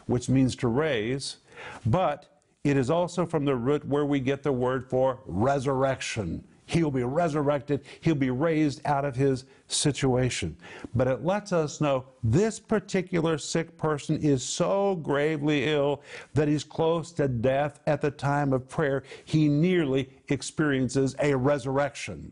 which 0.06 0.30
means 0.30 0.56
to 0.58 0.68
raise, 0.68 1.38
but 1.86 2.34
it 2.63 2.78
is 2.78 2.89
also 2.89 3.26
from 3.26 3.46
the 3.46 3.56
root 3.56 3.86
where 3.86 4.06
we 4.06 4.20
get 4.20 4.44
the 4.44 4.52
word 4.52 4.89
for 4.89 5.20
resurrection. 5.26 6.44
He'll 6.66 6.92
be 6.92 7.04
resurrected, 7.04 7.84
he'll 8.00 8.16
be 8.16 8.30
raised 8.30 8.82
out 8.86 9.04
of 9.04 9.16
his 9.16 9.46
situation. 9.68 10.56
But 10.96 11.08
it 11.08 11.26
lets 11.26 11.52
us 11.52 11.82
know 11.82 12.06
this 12.24 12.58
particular 12.60 13.38
sick 13.38 13.78
person 13.78 14.18
is 14.22 14.44
so 14.44 14.96
gravely 14.96 15.66
ill 15.66 16.02
that 16.34 16.48
he's 16.48 16.63
close 16.63 17.12
to 17.13 17.28
death 17.28 17.82
at 17.86 18.00
the 18.02 18.12
time 18.12 18.54
of 18.54 18.70
prayer. 18.70 19.04
He 19.26 19.50
nearly 19.50 20.10
experiences 20.30 21.16
a 21.20 21.36
resurrection. 21.36 22.32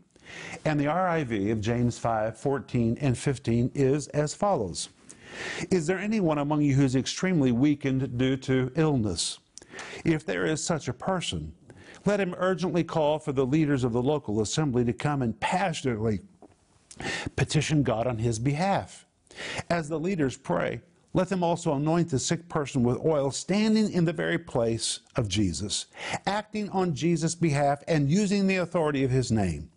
And 0.64 0.80
the 0.80 0.86
RIV 0.86 1.52
of 1.52 1.60
James 1.60 1.98
5 1.98 2.38
14 2.38 2.98
and 3.00 3.18
15 3.18 3.70
is 3.74 4.08
as 4.08 4.34
follows. 4.34 4.88
Is 5.70 5.86
there 5.86 5.98
anyone 5.98 6.38
among 6.38 6.62
you 6.62 6.74
who's 6.74 6.96
extremely 6.96 7.52
weakened 7.52 8.18
due 8.18 8.36
to 8.38 8.72
illness? 8.76 9.38
If 10.04 10.26
there 10.26 10.44
is 10.44 10.62
such 10.62 10.88
a 10.88 10.92
person, 10.92 11.52
let 12.04 12.20
him 12.20 12.34
urgently 12.38 12.84
call 12.84 13.18
for 13.18 13.32
the 13.32 13.46
leaders 13.46 13.84
of 13.84 13.92
the 13.92 14.02
local 14.02 14.40
assembly 14.40 14.84
to 14.84 14.92
come 14.92 15.22
and 15.22 15.38
passionately 15.40 16.20
petition 17.36 17.82
God 17.82 18.06
on 18.06 18.18
his 18.18 18.38
behalf. 18.38 19.06
As 19.70 19.88
the 19.88 19.98
leaders 19.98 20.36
pray, 20.36 20.82
let 21.14 21.28
them 21.28 21.42
also 21.42 21.74
anoint 21.74 22.10
the 22.10 22.18
sick 22.18 22.48
person 22.48 22.82
with 22.82 23.04
oil, 23.04 23.30
standing 23.30 23.92
in 23.92 24.04
the 24.04 24.12
very 24.12 24.38
place 24.38 25.00
of 25.16 25.28
Jesus, 25.28 25.86
acting 26.26 26.70
on 26.70 26.94
Jesus' 26.94 27.34
behalf 27.34 27.82
and 27.86 28.10
using 28.10 28.46
the 28.46 28.56
authority 28.56 29.04
of 29.04 29.10
his 29.10 29.30
name. 29.30 29.70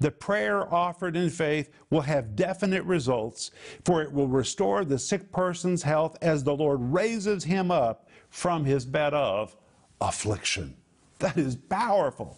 The 0.00 0.10
prayer 0.10 0.72
offered 0.72 1.16
in 1.16 1.30
faith 1.30 1.70
will 1.90 2.02
have 2.02 2.36
definite 2.36 2.84
results, 2.84 3.50
for 3.84 4.02
it 4.02 4.12
will 4.12 4.28
restore 4.28 4.84
the 4.84 4.98
sick 4.98 5.32
person's 5.32 5.82
health 5.82 6.16
as 6.22 6.44
the 6.44 6.54
Lord 6.54 6.80
raises 6.80 7.44
him 7.44 7.70
up 7.70 8.08
from 8.30 8.64
his 8.64 8.84
bed 8.84 9.14
of 9.14 9.56
affliction. 10.00 10.76
That 11.18 11.38
is 11.38 11.56
powerful. 11.56 12.36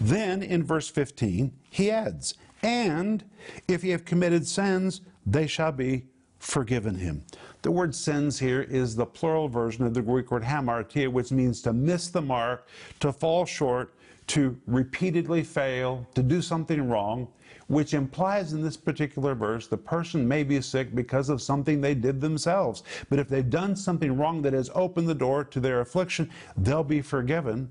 Then 0.00 0.42
in 0.42 0.62
verse 0.62 0.90
15, 0.90 1.52
he 1.70 1.90
adds, 1.90 2.34
And 2.62 3.24
if 3.66 3.82
he 3.82 3.90
have 3.90 4.04
committed 4.04 4.46
sins, 4.46 5.00
they 5.24 5.46
shall 5.46 5.72
be 5.72 6.04
forgiven 6.38 6.96
him. 6.96 7.24
The 7.62 7.70
word 7.70 7.94
sins 7.94 8.38
here 8.38 8.60
is 8.60 8.94
the 8.94 9.06
plural 9.06 9.48
version 9.48 9.86
of 9.86 9.94
the 9.94 10.02
Greek 10.02 10.30
word 10.30 10.42
hamartia, 10.42 11.10
which 11.10 11.32
means 11.32 11.62
to 11.62 11.72
miss 11.72 12.08
the 12.08 12.20
mark, 12.20 12.68
to 13.00 13.10
fall 13.10 13.46
short, 13.46 13.94
to 14.28 14.58
repeatedly 14.66 15.42
fail, 15.42 16.06
to 16.14 16.22
do 16.22 16.40
something 16.40 16.88
wrong, 16.88 17.28
which 17.66 17.94
implies 17.94 18.52
in 18.52 18.62
this 18.62 18.76
particular 18.76 19.34
verse 19.34 19.66
the 19.66 19.76
person 19.76 20.26
may 20.26 20.42
be 20.42 20.60
sick 20.60 20.94
because 20.94 21.28
of 21.28 21.42
something 21.42 21.80
they 21.80 21.94
did 21.94 22.20
themselves. 22.20 22.82
But 23.08 23.18
if 23.18 23.28
they've 23.28 23.48
done 23.48 23.76
something 23.76 24.16
wrong 24.16 24.42
that 24.42 24.52
has 24.52 24.70
opened 24.74 25.08
the 25.08 25.14
door 25.14 25.44
to 25.44 25.60
their 25.60 25.80
affliction, 25.80 26.30
they'll 26.56 26.84
be 26.84 27.02
forgiven. 27.02 27.68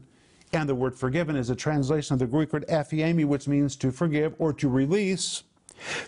And 0.51 0.69
the 0.69 0.75
word 0.75 0.95
forgiven 0.95 1.35
is 1.35 1.49
a 1.49 1.55
translation 1.55 2.13
of 2.13 2.19
the 2.19 2.27
Greek 2.27 2.53
word 2.53 2.65
aphiemi, 2.67 3.25
which 3.25 3.47
means 3.47 3.75
to 3.77 3.91
forgive 3.91 4.35
or 4.37 4.53
to 4.53 4.69
release, 4.69 5.43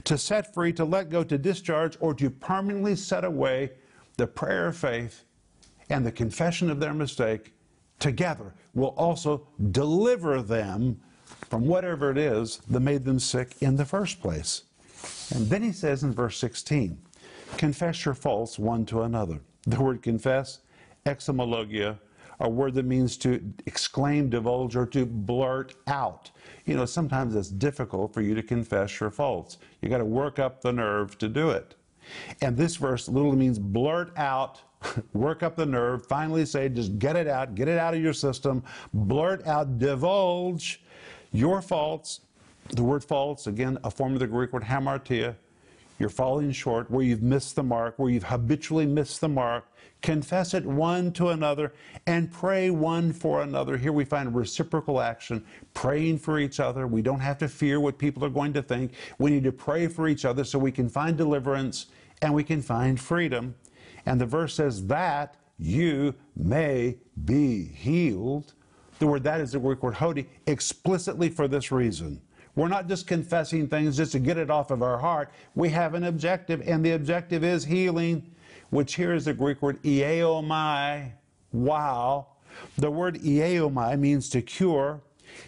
to 0.03 0.17
set 0.17 0.53
free, 0.53 0.71
to 0.73 0.86
let 0.86 1.10
go, 1.10 1.23
to 1.23 1.38
discharge, 1.38 1.97
or 1.99 2.13
to 2.13 2.29
permanently 2.29 2.95
set 2.95 3.23
away 3.23 3.71
the 4.17 4.27
prayer 4.27 4.67
of 4.67 4.77
faith 4.77 5.23
and 5.89 6.05
the 6.05 6.12
confession 6.12 6.69
of 6.69 6.79
their 6.79 6.93
mistake 6.93 7.55
together 7.99 8.53
will 8.73 8.93
also 8.97 9.47
deliver 9.71 10.41
them 10.41 10.99
from 11.49 11.65
whatever 11.65 12.12
it 12.12 12.17
is 12.17 12.58
that 12.69 12.79
made 12.79 13.05
them 13.05 13.19
sick 13.19 13.55
in 13.62 13.75
the 13.75 13.86
first 13.86 14.21
place. 14.21 14.63
And 15.34 15.49
then 15.49 15.63
he 15.63 15.71
says 15.71 16.03
in 16.03 16.13
verse 16.13 16.38
16, 16.38 16.97
confess 17.58 18.05
your 18.05 18.13
faults 18.13 18.60
one 18.60 18.86
to 18.88 19.03
another. 19.03 19.39
The 19.63 19.81
word 19.81 20.01
confess, 20.01 20.60
exomologia, 21.05 21.97
a 22.39 22.49
word 22.49 22.73
that 22.73 22.86
means 22.86 23.17
to 23.17 23.41
exclaim, 23.65 24.29
divulge, 24.29 24.75
or 24.75 24.86
to 24.88 25.05
blurt 25.05 25.75
out. 25.88 26.31
You 26.65 26.75
know, 26.75 26.86
sometimes 26.86 27.36
it's 27.36 27.49
difficult 27.49 28.13
for 28.13 28.21
you 28.21 28.36
to 28.36 28.43
confess 28.43 28.99
your 28.99 29.12
faults. 29.12 29.58
You 29.81 29.89
got 29.89 29.99
to 29.99 30.05
work 30.05 30.39
up 30.39 30.62
the 30.62 30.73
nerve 30.73 31.17
to 31.19 31.29
do 31.29 31.51
it. 31.51 31.75
And 32.41 32.58
this 32.58 32.75
verse 32.75 33.08
literally 33.08 33.38
means 33.38 33.58
blurt 33.58 34.15
out 34.17 34.62
work 35.13 35.43
up 35.43 35.56
the 35.56 35.65
nerve, 35.65 36.06
finally 36.08 36.45
say, 36.45 36.69
just 36.69 37.00
get 37.00 37.15
it 37.15 37.28
out, 37.28 37.56
get 37.56 37.67
it 37.67 37.78
out 37.80 37.93
of 37.93 38.02
your 38.02 38.13
system, 38.13 38.63
blurt 38.93 39.45
out, 39.48 39.80
divulge 39.80 40.82
your 41.34 41.62
faults 41.62 42.21
The 42.71 42.84
word 42.84 43.04
faults, 43.04 43.48
again, 43.48 43.78
a 43.84 43.91
form 43.91 44.13
of 44.13 44.19
the 44.19 44.28
Greek 44.28 44.54
word 44.54 44.63
hamartia. 44.63 45.36
You're 46.00 46.10
falling 46.10 46.52
short, 46.52 46.91
where 46.91 47.06
you've 47.06 47.21
missed 47.24 47.56
the 47.56 47.63
mark, 47.63 48.00
where 48.00 48.10
you've 48.10 48.24
habitually 48.26 48.86
missed 48.86 49.21
the 49.21 49.30
mark. 49.30 49.65
Confess 50.02 50.54
it 50.54 50.65
one 50.65 51.12
to 51.13 51.30
another 51.30 51.74
and 52.08 52.32
pray 52.32 52.69
one 52.69 53.13
for 53.13 53.43
another. 53.43 53.78
Here 53.78 53.93
we 53.93 54.06
find 54.06 54.36
reciprocal 54.36 55.02
action, 55.02 55.45
praying 55.74 56.19
for 56.19 56.39
each 56.39 56.60
other. 56.60 56.88
We 56.88 57.02
don't 57.02 57.21
have 57.21 57.38
to 57.39 57.48
fear 57.48 57.80
what 57.80 57.98
people 57.98 58.26
are 58.26 58.30
going 58.30 58.54
to 58.54 58.62
think. 58.62 58.93
We 59.19 59.32
need 59.32 59.43
to 59.45 59.52
pray 59.52 59.88
for 59.88 60.08
each 60.08 60.26
other 60.26 60.43
so 60.43 60.60
we 60.60 60.71
can 60.71 60.89
find 60.89 61.17
deliverance 61.17 61.88
and 62.21 62.34
we 62.34 62.43
can 62.43 62.62
find 62.62 63.00
freedom. 63.00 63.56
And 64.06 64.20
the 64.20 64.26
verse 64.26 64.54
says 64.56 64.86
that 64.88 65.36
you 65.58 66.13
may 66.36 66.98
be 67.26 67.63
healed. 67.63 68.54
The 69.00 69.08
word 69.08 69.24
that 69.24 69.41
is 69.41 69.52
the 69.52 69.60
Greek 69.60 69.84
word 69.84 69.96
hodi, 69.96 70.28
explicitly 70.48 71.30
for 71.30 71.48
this 71.48 71.72
reason. 71.72 72.22
We're 72.56 72.70
not 72.70 72.88
just 72.88 73.08
confessing 73.08 73.68
things 73.68 73.98
just 73.98 74.13
to 74.13 74.20
get 74.20 74.38
it 74.38 74.50
off 74.50 74.72
of 74.72 74.82
our 74.82 74.98
heart. 74.98 75.30
We 75.56 75.70
have 75.70 75.94
an 75.94 76.06
objective, 76.06 76.62
and 76.65 76.86
the 76.86 76.91
objective 76.91 77.44
is 77.44 77.65
healing, 77.65 78.32
which 78.70 78.96
here 78.96 79.13
is 79.13 79.26
the 79.26 79.34
Greek 79.34 79.62
word 79.62 79.82
ieomai. 79.84 81.12
Wow. 81.52 82.28
The 82.78 82.89
word 82.89 83.15
ieomai 83.15 84.00
means 84.00 84.30
to 84.30 84.41
cure. 84.41 85.02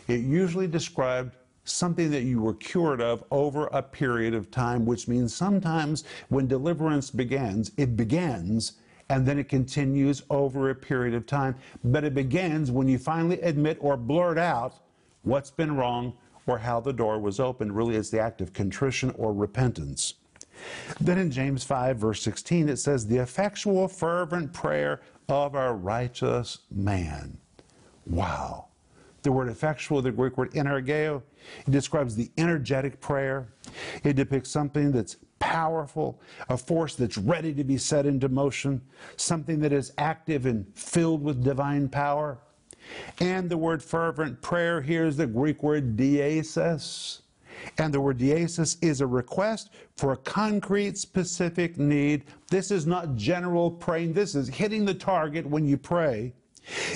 It 0.10 0.20
usually 0.20 0.68
described 0.68 1.37
something 1.68 2.12
that 2.12 2.24
you 2.24 2.42
were 2.42 2.54
cured 2.54 3.02
of 3.02 3.24
over 3.32 3.68
a 3.68 3.82
period 3.82 4.34
of 4.34 4.50
time, 4.52 4.86
which 4.86 5.08
means 5.08 5.34
sometimes 5.34 6.04
when 6.30 6.48
deliverance 6.48 7.10
begins, 7.10 7.72
it 7.78 7.96
begins 7.96 8.74
and 9.10 9.26
then 9.26 9.40
it 9.40 9.48
continues 9.48 10.24
over 10.30 10.70
a 10.70 10.76
period 10.76 11.14
of 11.14 11.26
time. 11.26 11.56
But 11.84 12.04
it 12.04 12.14
begins 12.14 12.72
when 12.72 12.88
you 12.88 12.98
finally 12.98 13.40
admit 13.42 13.78
or 13.80 13.96
blurt 13.96 14.38
out 14.38 14.76
what's 15.24 15.52
been 15.52 15.76
wrong 15.76 16.14
or 16.46 16.58
how 16.58 16.80
the 16.80 16.94
door 16.94 17.20
was 17.20 17.40
opened. 17.40 17.76
Really, 17.76 17.96
it's 17.96 18.10
the 18.10 18.20
act 18.20 18.42
of 18.42 18.54
contrition 18.54 19.12
or 19.18 19.34
repentance. 19.34 20.16
Then 21.00 21.18
in 21.18 21.32
James 21.32 21.64
5, 21.64 21.98
verse 21.98 22.22
16, 22.22 22.70
it 22.70 22.78
says, 22.78 23.06
The 23.06 23.18
effectual, 23.18 23.88
fervent 23.88 24.54
prayer 24.54 25.02
of 25.30 25.56
a 25.56 25.72
righteous 25.74 26.60
man. 26.72 27.38
Wow. 28.06 28.67
The 29.28 29.34
word 29.34 29.50
effectual, 29.50 30.02
the 30.02 30.14
Greek 30.14 30.38
word 30.38 30.54
energeo, 30.54 31.22
it 31.68 31.72
describes 31.72 32.16
the 32.16 32.32
energetic 32.38 33.02
prayer. 33.02 33.50
It 34.06 34.16
depicts 34.16 34.50
something 34.50 34.94
that's 34.94 35.18
powerful, 35.40 36.22
a 36.48 36.56
force 36.56 36.96
that's 36.96 37.18
ready 37.18 37.54
to 37.56 37.66
be 37.66 37.78
set 37.78 38.06
into 38.06 38.30
motion, 38.30 38.82
something 39.18 39.60
that 39.60 39.74
is 39.74 39.92
active 39.98 40.46
and 40.46 40.66
filled 40.76 41.22
with 41.22 41.44
divine 41.44 41.90
power. 41.90 42.38
And 43.20 43.50
the 43.50 43.58
word 43.58 43.84
fervent 43.84 44.42
prayer 44.42 44.82
here 44.82 45.06
is 45.06 45.18
the 45.18 45.28
Greek 45.28 45.62
word 45.62 45.98
diesis. 45.98 47.20
And 47.78 47.94
the 47.94 48.00
word 48.00 48.20
diesis 48.20 48.78
is 48.82 49.02
a 49.02 49.08
request 49.08 49.72
for 49.98 50.14
a 50.14 50.18
concrete, 50.18 50.98
specific 50.98 51.78
need. 51.78 52.24
This 52.50 52.72
is 52.72 52.88
not 52.88 53.18
general 53.18 53.72
praying, 53.72 54.14
this 54.14 54.36
is 54.36 54.48
hitting 54.48 54.86
the 54.86 54.94
target 54.94 55.46
when 55.46 55.66
you 55.66 55.76
pray. 55.76 56.32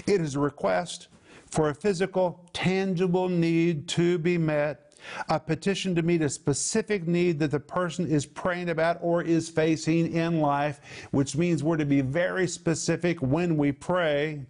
It 0.08 0.22
is 0.22 0.36
a 0.36 0.40
request 0.40 1.10
for 1.52 1.70
a 1.70 1.76
physical, 1.76 2.50
tangible 2.54 3.30
need 3.30 3.88
to 3.90 4.18
be 4.18 4.38
met, 4.38 4.94
a 5.30 5.40
petition 5.40 5.94
to 5.96 6.02
meet 6.02 6.22
a 6.22 6.30
specific 6.30 7.08
need 7.08 7.40
that 7.40 7.52
the 7.52 7.60
person 7.60 8.08
is 8.08 8.26
praying 8.26 8.70
about 8.70 8.98
or 9.02 9.22
is 9.22 9.50
facing 9.50 10.14
in 10.14 10.40
life, 10.40 10.80
which 11.12 11.36
means 11.36 11.64
we're 11.64 11.78
to 11.78 11.86
be 11.86 12.02
very 12.02 12.48
specific 12.48 13.22
when 13.22 13.58
we 13.58 13.72
pray. 13.72 14.42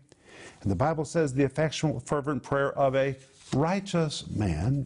And 0.62 0.72
the 0.72 0.76
Bible 0.76 1.06
says 1.06 1.34
the 1.34 1.44
affectionate, 1.44 2.06
fervent 2.06 2.44
prayer 2.44 2.72
of 2.78 2.96
a 2.96 3.16
righteous 3.54 4.28
man. 4.30 4.86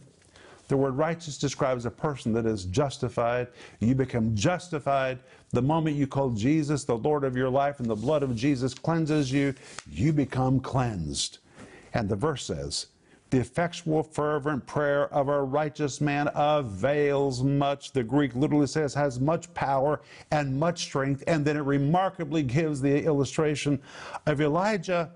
The 0.68 0.76
word 0.76 0.96
righteous 0.96 1.38
describes 1.38 1.84
a 1.84 1.90
person 1.90 2.32
that 2.32 2.46
is 2.46 2.64
justified. 2.64 3.48
You 3.78 3.94
become 3.94 4.34
justified 4.34 5.20
the 5.50 5.62
moment 5.62 5.96
you 5.96 6.06
call 6.06 6.30
Jesus 6.30 6.84
the 6.84 6.96
Lord 6.96 7.24
of 7.24 7.36
your 7.36 7.48
life 7.48 7.78
and 7.78 7.88
the 7.88 7.94
blood 7.94 8.22
of 8.22 8.34
Jesus 8.34 8.74
cleanses 8.74 9.30
you, 9.30 9.54
you 9.88 10.12
become 10.12 10.58
cleansed. 10.60 11.38
And 11.96 12.08
the 12.08 12.16
verse 12.16 12.44
says, 12.44 12.86
the 13.30 13.38
effectual, 13.38 14.04
fervent 14.04 14.66
prayer 14.66 15.12
of 15.12 15.28
a 15.28 15.42
righteous 15.42 16.00
man 16.00 16.30
avails 16.34 17.42
much. 17.42 17.90
The 17.90 18.04
Greek 18.04 18.36
literally 18.36 18.68
says 18.68 18.94
has 18.94 19.18
much 19.18 19.52
power 19.52 20.00
and 20.30 20.56
much 20.56 20.82
strength. 20.82 21.24
And 21.26 21.44
then 21.44 21.56
it 21.56 21.62
remarkably 21.62 22.44
gives 22.44 22.80
the 22.80 23.02
illustration 23.02 23.80
of 24.26 24.40
Elijah 24.40 25.10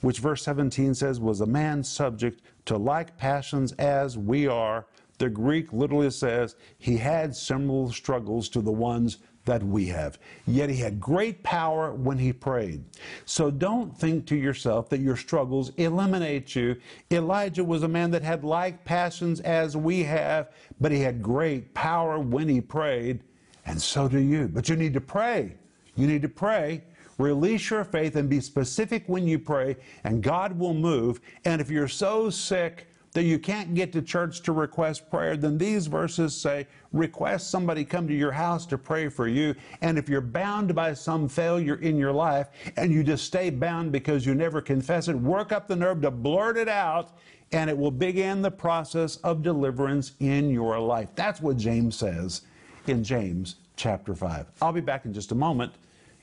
which 0.00 0.18
verse 0.18 0.42
17 0.44 0.94
says 0.94 1.20
was 1.20 1.40
a 1.40 1.46
man 1.46 1.84
subject 1.84 2.40
to 2.64 2.76
like 2.76 3.16
passions 3.18 3.72
as 3.72 4.16
we 4.16 4.46
are. 4.46 4.86
The 5.18 5.28
Greek 5.28 5.72
literally 5.72 6.10
says 6.10 6.56
he 6.78 6.96
had 6.96 7.36
similar 7.36 7.92
struggles 7.92 8.48
to 8.50 8.62
the 8.62 8.72
ones 8.72 9.18
that 9.50 9.64
we 9.64 9.86
have. 9.86 10.16
Yet 10.46 10.70
he 10.70 10.76
had 10.76 11.00
great 11.00 11.42
power 11.42 11.92
when 11.92 12.18
he 12.18 12.32
prayed. 12.32 12.84
So 13.24 13.50
don't 13.50 13.98
think 13.98 14.24
to 14.26 14.36
yourself 14.36 14.88
that 14.90 15.00
your 15.00 15.16
struggles 15.16 15.72
eliminate 15.76 16.54
you. 16.54 16.76
Elijah 17.10 17.64
was 17.64 17.82
a 17.82 17.88
man 17.88 18.12
that 18.12 18.22
had 18.22 18.44
like 18.44 18.84
passions 18.84 19.40
as 19.40 19.76
we 19.76 20.04
have, 20.04 20.50
but 20.80 20.92
he 20.92 21.00
had 21.00 21.20
great 21.20 21.74
power 21.74 22.20
when 22.20 22.48
he 22.48 22.60
prayed, 22.60 23.24
and 23.66 23.82
so 23.82 24.06
do 24.06 24.20
you. 24.20 24.46
But 24.46 24.68
you 24.68 24.76
need 24.76 24.94
to 24.94 25.00
pray. 25.00 25.56
You 25.96 26.06
need 26.06 26.22
to 26.22 26.28
pray 26.28 26.84
Release 27.18 27.68
your 27.68 27.84
faith 27.84 28.16
and 28.16 28.30
be 28.30 28.40
specific 28.40 29.04
when 29.06 29.28
you 29.28 29.38
pray, 29.38 29.76
and 30.04 30.22
God 30.22 30.58
will 30.58 30.72
move. 30.72 31.20
And 31.44 31.60
if 31.60 31.68
you're 31.68 31.86
so 31.86 32.30
sick 32.30 32.86
that 33.12 33.24
you 33.24 33.38
can't 33.38 33.74
get 33.74 33.92
to 33.92 34.02
church 34.02 34.40
to 34.42 34.52
request 34.52 35.10
prayer, 35.10 35.36
then 35.36 35.58
these 35.58 35.86
verses 35.86 36.34
say, 36.34 36.66
request 36.92 37.50
somebody 37.50 37.84
come 37.84 38.06
to 38.06 38.14
your 38.14 38.30
house 38.30 38.66
to 38.66 38.78
pray 38.78 39.08
for 39.08 39.26
you. 39.26 39.54
And 39.80 39.98
if 39.98 40.08
you're 40.08 40.20
bound 40.20 40.74
by 40.74 40.94
some 40.94 41.28
failure 41.28 41.76
in 41.76 41.96
your 41.96 42.12
life 42.12 42.48
and 42.76 42.92
you 42.92 43.02
just 43.02 43.24
stay 43.24 43.50
bound 43.50 43.90
because 43.90 44.24
you 44.24 44.34
never 44.34 44.60
confess 44.60 45.08
it, 45.08 45.16
work 45.16 45.50
up 45.50 45.66
the 45.66 45.76
nerve 45.76 46.02
to 46.02 46.10
blurt 46.10 46.56
it 46.56 46.68
out 46.68 47.18
and 47.52 47.68
it 47.68 47.76
will 47.76 47.90
begin 47.90 48.42
the 48.42 48.50
process 48.50 49.16
of 49.18 49.42
deliverance 49.42 50.12
in 50.20 50.50
your 50.50 50.78
life. 50.78 51.08
That's 51.16 51.40
what 51.40 51.56
James 51.56 51.96
says 51.96 52.42
in 52.86 53.02
James 53.02 53.56
chapter 53.74 54.14
5. 54.14 54.46
I'll 54.62 54.72
be 54.72 54.80
back 54.80 55.04
in 55.04 55.12
just 55.12 55.32
a 55.32 55.34
moment 55.34 55.72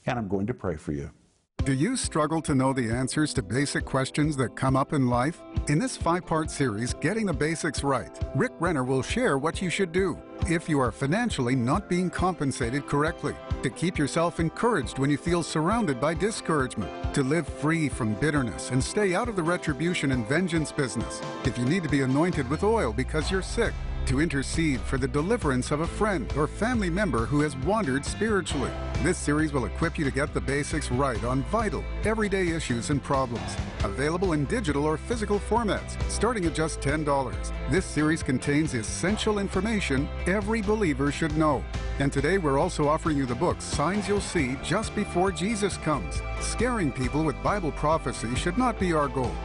and 0.06 0.18
I'm 0.18 0.30
going 0.30 0.48
to 0.48 0.54
pray 0.54 0.78
for 0.78 0.94
you. 0.94 1.12
Do 1.66 1.74
you 1.74 1.98
struggle 1.98 2.42
to 2.44 2.56
know 2.56 2.72
the 2.72 2.90
answers 2.90 3.34
to 3.34 3.44
basic 3.44 3.84
questions 3.84 4.38
that 4.38 4.56
come 4.56 4.78
up 4.78 4.94
in 4.94 5.10
life? 5.10 5.42
In 5.68 5.80
this 5.80 5.98
five 5.98 6.26
part 6.26 6.50
series, 6.50 6.94
Getting 6.94 7.26
the 7.26 7.34
Basics 7.34 7.84
Right, 7.84 8.18
Rick 8.36 8.54
Renner 8.60 8.86
will 8.86 9.02
share 9.02 9.38
what 9.38 9.62
you 9.62 9.70
should 9.70 9.92
do 9.92 10.18
if 10.48 10.70
you 10.70 10.80
are 10.80 10.94
financially 10.94 11.58
not 11.58 11.90
being 11.90 12.10
compensated 12.10 12.88
correctly, 12.88 13.36
to 13.64 13.70
keep 13.70 13.98
yourself 13.98 14.40
encouraged 14.40 14.98
when 14.98 15.10
you 15.10 15.18
feel 15.18 15.44
surrounded 15.44 16.00
by 16.00 16.14
discouragement, 16.14 17.14
to 17.14 17.22
live 17.22 17.46
free 17.46 17.90
from 17.90 18.14
bitterness 18.14 18.72
and 18.72 18.82
stay 18.82 19.14
out 19.14 19.28
of 19.28 19.36
the 19.36 19.44
retribution 19.44 20.14
and 20.14 20.26
vengeance 20.26 20.72
business, 20.72 21.22
if 21.44 21.58
you 21.58 21.66
need 21.66 21.84
to 21.84 21.90
be 21.90 22.02
anointed 22.02 22.50
with 22.50 22.64
oil 22.64 22.94
because 22.94 23.30
you're 23.30 23.42
sick 23.42 23.74
to 24.08 24.22
intercede 24.22 24.80
for 24.82 24.98
the 24.98 25.08
deliverance 25.08 25.70
of 25.70 25.82
a 25.82 25.88
friend 25.88 26.32
or 26.38 26.48
family 26.48 26.90
member 26.90 27.26
who 27.26 27.42
has 27.42 27.58
wandered 27.58 28.06
spiritually. 28.06 28.72
This 29.04 29.18
series 29.18 29.52
will 29.52 29.66
equip 29.66 30.00
you 30.00 30.06
to 30.06 30.12
get 30.12 30.34
the 30.34 30.40
basics 30.40 30.90
right 30.90 31.22
on 31.26 31.44
vital, 31.44 31.84
everyday 32.06 32.48
issues 32.50 32.90
and 32.90 33.04
problems. 33.04 33.56
Available 33.84 34.32
in 34.32 34.46
digital 34.46 34.86
or 34.86 34.98
physical 34.98 35.40
formats, 35.40 36.02
starting 36.10 36.46
at 36.46 36.56
just 36.56 36.80
$10. 36.80 37.52
This 37.70 37.86
series 37.86 38.24
contains 38.24 38.74
essential 38.74 39.40
information 39.40 40.08
every 40.26 40.62
believer 40.62 41.12
should 41.12 41.38
know. 41.38 41.64
And 42.00 42.12
today 42.12 42.38
we're 42.38 42.60
also 42.60 42.88
offering 42.88 43.18
you 43.18 43.26
the 43.26 43.36
book 43.36 43.62
Signs 43.62 44.08
You'll 44.08 44.22
See 44.22 44.56
Just 44.64 44.96
Before 44.96 45.32
Jesus 45.32 45.76
Comes. 45.78 46.22
Scaring 46.40 46.94
people 46.94 47.24
with 47.24 47.42
Bible 47.44 47.74
prophecy 47.74 48.34
should 48.36 48.58
not 48.58 48.80
be 48.80 48.94
our 48.94 49.10
goal. 49.10 49.36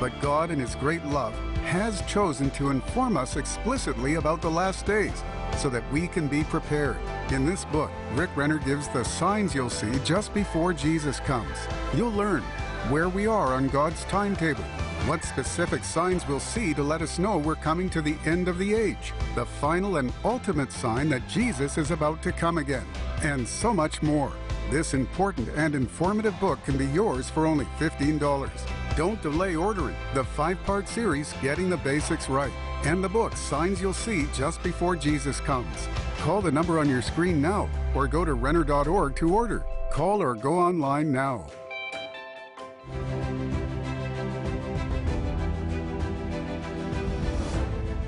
But 0.00 0.20
God, 0.20 0.50
in 0.50 0.58
His 0.58 0.74
great 0.74 1.04
love, 1.06 1.34
has 1.68 2.00
chosen 2.06 2.50
to 2.52 2.70
inform 2.70 3.18
us 3.18 3.36
explicitly 3.36 4.14
about 4.14 4.40
the 4.40 4.50
last 4.50 4.86
days 4.86 5.22
so 5.58 5.68
that 5.68 5.84
we 5.92 6.08
can 6.08 6.26
be 6.26 6.42
prepared. 6.44 6.96
In 7.30 7.44
this 7.44 7.66
book, 7.66 7.90
Rick 8.14 8.30
Renner 8.34 8.56
gives 8.56 8.88
the 8.88 9.04
signs 9.04 9.54
you'll 9.54 9.68
see 9.68 9.98
just 10.02 10.32
before 10.32 10.72
Jesus 10.72 11.20
comes. 11.20 11.58
You'll 11.94 12.12
learn 12.12 12.40
where 12.88 13.10
we 13.10 13.26
are 13.26 13.52
on 13.52 13.68
God's 13.68 14.02
timetable, 14.04 14.64
what 15.04 15.22
specific 15.22 15.84
signs 15.84 16.26
we'll 16.26 16.40
see 16.40 16.72
to 16.72 16.82
let 16.82 17.02
us 17.02 17.18
know 17.18 17.36
we're 17.36 17.54
coming 17.54 17.90
to 17.90 18.00
the 18.00 18.16
end 18.24 18.48
of 18.48 18.56
the 18.56 18.72
age, 18.72 19.12
the 19.34 19.44
final 19.44 19.98
and 19.98 20.10
ultimate 20.24 20.72
sign 20.72 21.10
that 21.10 21.28
Jesus 21.28 21.76
is 21.76 21.90
about 21.90 22.22
to 22.22 22.32
come 22.32 22.56
again, 22.56 22.86
and 23.20 23.46
so 23.46 23.74
much 23.74 24.00
more. 24.00 24.32
This 24.70 24.92
important 24.92 25.48
and 25.56 25.74
informative 25.74 26.38
book 26.38 26.62
can 26.62 26.76
be 26.76 26.84
yours 26.88 27.30
for 27.30 27.46
only 27.46 27.64
$15. 27.78 28.50
Don't 28.98 29.20
delay 29.22 29.56
ordering 29.56 29.96
the 30.12 30.22
five 30.22 30.62
part 30.64 30.86
series, 30.86 31.32
Getting 31.40 31.70
the 31.70 31.78
Basics 31.78 32.28
Right, 32.28 32.52
and 32.84 33.02
the 33.02 33.08
book, 33.08 33.34
Signs 33.34 33.80
You'll 33.80 33.94
See 33.94 34.26
Just 34.34 34.62
Before 34.62 34.94
Jesus 34.94 35.40
Comes. 35.40 35.88
Call 36.18 36.42
the 36.42 36.52
number 36.52 36.78
on 36.78 36.86
your 36.86 37.00
screen 37.00 37.40
now 37.40 37.66
or 37.94 38.06
go 38.06 38.26
to 38.26 38.34
Renner.org 38.34 39.16
to 39.16 39.34
order. 39.34 39.64
Call 39.90 40.22
or 40.22 40.34
go 40.34 40.58
online 40.58 41.10
now. 41.10 41.46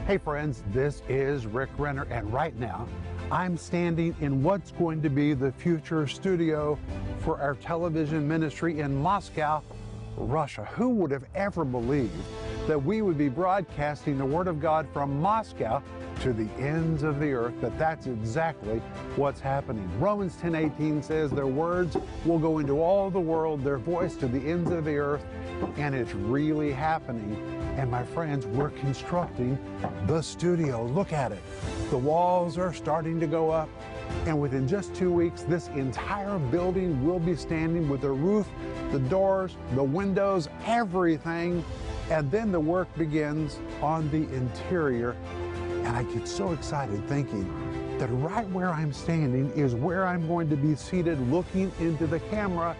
Hey 0.06 0.18
friends, 0.18 0.62
this 0.74 1.02
is 1.08 1.46
Rick 1.46 1.70
Renner, 1.78 2.06
and 2.10 2.30
right 2.30 2.54
now 2.58 2.86
I'm 3.32 3.56
standing 3.56 4.16
in 4.20 4.42
what's 4.42 4.72
going 4.72 5.02
to 5.02 5.08
be 5.08 5.34
the 5.34 5.52
future 5.52 6.08
studio 6.08 6.76
for 7.20 7.40
our 7.40 7.54
television 7.54 8.26
ministry 8.26 8.80
in 8.80 9.00
Moscow, 9.00 9.62
Russia. 10.16 10.64
Who 10.72 10.88
would 10.88 11.12
have 11.12 11.24
ever 11.36 11.64
believed 11.64 12.12
that 12.66 12.82
we 12.82 13.02
would 13.02 13.16
be 13.16 13.28
broadcasting 13.28 14.18
the 14.18 14.24
Word 14.24 14.48
of 14.48 14.60
God 14.60 14.88
from 14.92 15.20
Moscow 15.20 15.80
to 16.22 16.32
the 16.32 16.48
ends 16.60 17.04
of 17.04 17.20
the 17.20 17.30
earth? 17.32 17.54
But 17.60 17.78
that's 17.78 18.08
exactly 18.08 18.80
what's 19.14 19.38
happening. 19.38 19.88
Romans 20.00 20.34
10:18 20.42 21.00
says 21.00 21.30
their 21.30 21.46
words 21.46 21.96
will 22.24 22.40
go 22.40 22.58
into 22.58 22.82
all 22.82 23.10
the 23.10 23.20
world, 23.20 23.62
their 23.62 23.78
voice 23.78 24.16
to 24.16 24.26
the 24.26 24.40
ends 24.40 24.72
of 24.72 24.84
the 24.84 24.96
earth, 24.96 25.24
and 25.76 25.94
it's 25.94 26.14
really 26.14 26.72
happening. 26.72 27.36
And 27.78 27.88
my 27.88 28.02
friends, 28.02 28.44
we're 28.48 28.70
constructing 28.70 29.56
the 30.08 30.20
studio. 30.20 30.84
Look 30.84 31.12
at 31.12 31.30
it. 31.30 31.42
The 31.90 31.98
walls 31.98 32.56
are 32.56 32.72
starting 32.72 33.18
to 33.18 33.26
go 33.26 33.50
up. 33.50 33.68
And 34.26 34.40
within 34.40 34.68
just 34.68 34.94
two 34.94 35.12
weeks, 35.12 35.42
this 35.42 35.66
entire 35.68 36.38
building 36.38 37.04
will 37.04 37.18
be 37.18 37.34
standing 37.34 37.88
with 37.88 38.02
the 38.02 38.12
roof, 38.12 38.46
the 38.92 39.00
doors, 39.00 39.56
the 39.74 39.82
windows, 39.82 40.48
everything. 40.66 41.64
And 42.08 42.30
then 42.30 42.52
the 42.52 42.60
work 42.60 42.88
begins 42.96 43.58
on 43.82 44.08
the 44.10 44.32
interior. 44.36 45.16
And 45.84 45.88
I 45.88 46.04
get 46.04 46.28
so 46.28 46.52
excited 46.52 47.04
thinking 47.08 47.98
that 47.98 48.06
right 48.08 48.48
where 48.50 48.70
I'm 48.70 48.92
standing 48.92 49.50
is 49.52 49.74
where 49.74 50.06
I'm 50.06 50.28
going 50.28 50.48
to 50.50 50.56
be 50.56 50.76
seated 50.76 51.18
looking 51.28 51.72
into 51.80 52.06
the 52.06 52.20
camera 52.20 52.76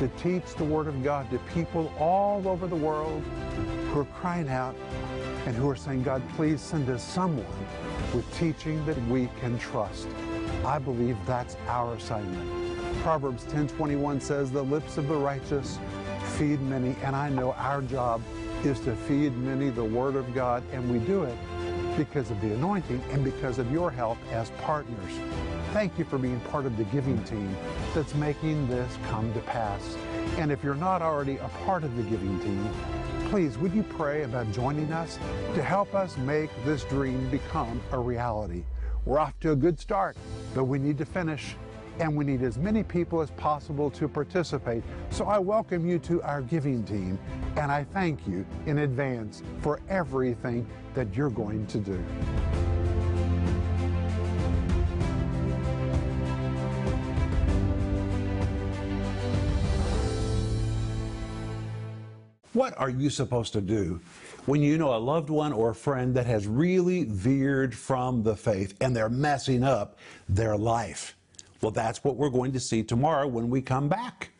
to 0.00 0.08
teach 0.20 0.44
the 0.56 0.64
Word 0.64 0.88
of 0.88 1.04
God 1.04 1.30
to 1.30 1.38
people 1.54 1.92
all 1.96 2.46
over 2.48 2.66
the 2.66 2.76
world 2.76 3.22
who 3.92 4.00
are 4.00 4.04
crying 4.20 4.48
out 4.48 4.74
and 5.46 5.54
who 5.54 5.68
are 5.70 5.76
saying, 5.76 6.02
God, 6.02 6.22
please 6.36 6.60
send 6.60 6.90
us 6.90 7.04
someone 7.04 7.46
with 8.14 8.24
teaching 8.38 8.84
that 8.86 9.00
we 9.08 9.28
can 9.40 9.58
trust. 9.58 10.08
I 10.64 10.78
believe 10.78 11.16
that's 11.26 11.56
our 11.68 11.94
assignment. 11.94 12.76
Proverbs 13.02 13.44
10:21 13.44 14.20
says, 14.20 14.50
"The 14.50 14.62
lips 14.62 14.98
of 14.98 15.08
the 15.08 15.16
righteous 15.16 15.78
feed 16.36 16.60
many," 16.62 16.96
and 17.02 17.14
I 17.14 17.28
know 17.28 17.52
our 17.52 17.82
job 17.82 18.20
is 18.64 18.80
to 18.80 18.94
feed 18.94 19.36
many 19.38 19.70
the 19.70 19.84
word 19.84 20.16
of 20.16 20.34
God, 20.34 20.62
and 20.72 20.90
we 20.90 20.98
do 20.98 21.22
it 21.22 21.36
because 21.96 22.30
of 22.30 22.40
the 22.40 22.52
anointing 22.54 23.00
and 23.12 23.22
because 23.24 23.58
of 23.58 23.70
your 23.70 23.90
help 23.90 24.18
as 24.32 24.50
partners. 24.62 25.12
Thank 25.72 25.98
you 25.98 26.04
for 26.04 26.18
being 26.18 26.40
part 26.50 26.64
of 26.64 26.76
the 26.76 26.84
giving 26.84 27.22
team 27.24 27.56
that's 27.94 28.14
making 28.14 28.68
this 28.68 28.98
come 29.08 29.32
to 29.34 29.40
pass. 29.40 29.96
And 30.38 30.50
if 30.50 30.62
you're 30.64 30.74
not 30.74 31.02
already 31.02 31.36
a 31.38 31.48
part 31.64 31.84
of 31.84 31.96
the 31.96 32.02
giving 32.04 32.38
team, 32.40 32.68
please 33.30 33.58
would 33.58 33.74
you 33.74 33.82
pray 33.82 34.22
about 34.22 34.50
joining 34.52 34.90
us 34.90 35.18
to 35.54 35.62
help 35.62 35.94
us 35.94 36.16
make 36.16 36.48
this 36.64 36.84
dream 36.84 37.28
become 37.28 37.78
a 37.92 37.98
reality? 37.98 38.64
We're 39.04 39.18
off 39.18 39.38
to 39.40 39.52
a 39.52 39.56
good 39.56 39.78
start, 39.78 40.16
but 40.54 40.64
we 40.64 40.78
need 40.78 40.96
to 40.96 41.04
finish 41.04 41.54
and 42.00 42.16
we 42.16 42.24
need 42.24 42.42
as 42.42 42.56
many 42.56 42.82
people 42.82 43.20
as 43.20 43.30
possible 43.32 43.90
to 43.90 44.08
participate. 44.08 44.82
So 45.10 45.26
I 45.26 45.38
welcome 45.38 45.86
you 45.86 45.98
to 46.00 46.22
our 46.22 46.40
giving 46.40 46.82
team 46.84 47.18
and 47.56 47.70
I 47.70 47.84
thank 47.84 48.26
you 48.26 48.46
in 48.64 48.78
advance 48.78 49.42
for 49.60 49.80
everything 49.90 50.66
that 50.94 51.14
you're 51.14 51.28
going 51.28 51.66
to 51.66 51.78
do. 51.78 52.02
What 62.58 62.76
are 62.76 62.90
you 62.90 63.08
supposed 63.08 63.52
to 63.52 63.60
do 63.60 64.00
when 64.46 64.62
you 64.62 64.78
know 64.78 64.92
a 64.92 64.98
loved 64.98 65.30
one 65.30 65.52
or 65.52 65.70
a 65.70 65.74
friend 65.76 66.12
that 66.16 66.26
has 66.26 66.48
really 66.48 67.04
veered 67.04 67.72
from 67.72 68.24
the 68.24 68.34
faith 68.34 68.74
and 68.80 68.96
they're 68.96 69.08
messing 69.08 69.62
up 69.62 69.96
their 70.28 70.56
life? 70.56 71.16
Well, 71.62 71.70
that's 71.70 72.02
what 72.02 72.16
we're 72.16 72.30
going 72.30 72.50
to 72.54 72.58
see 72.58 72.82
tomorrow 72.82 73.28
when 73.28 73.48
we 73.48 73.62
come 73.62 73.88
back. 73.88 74.30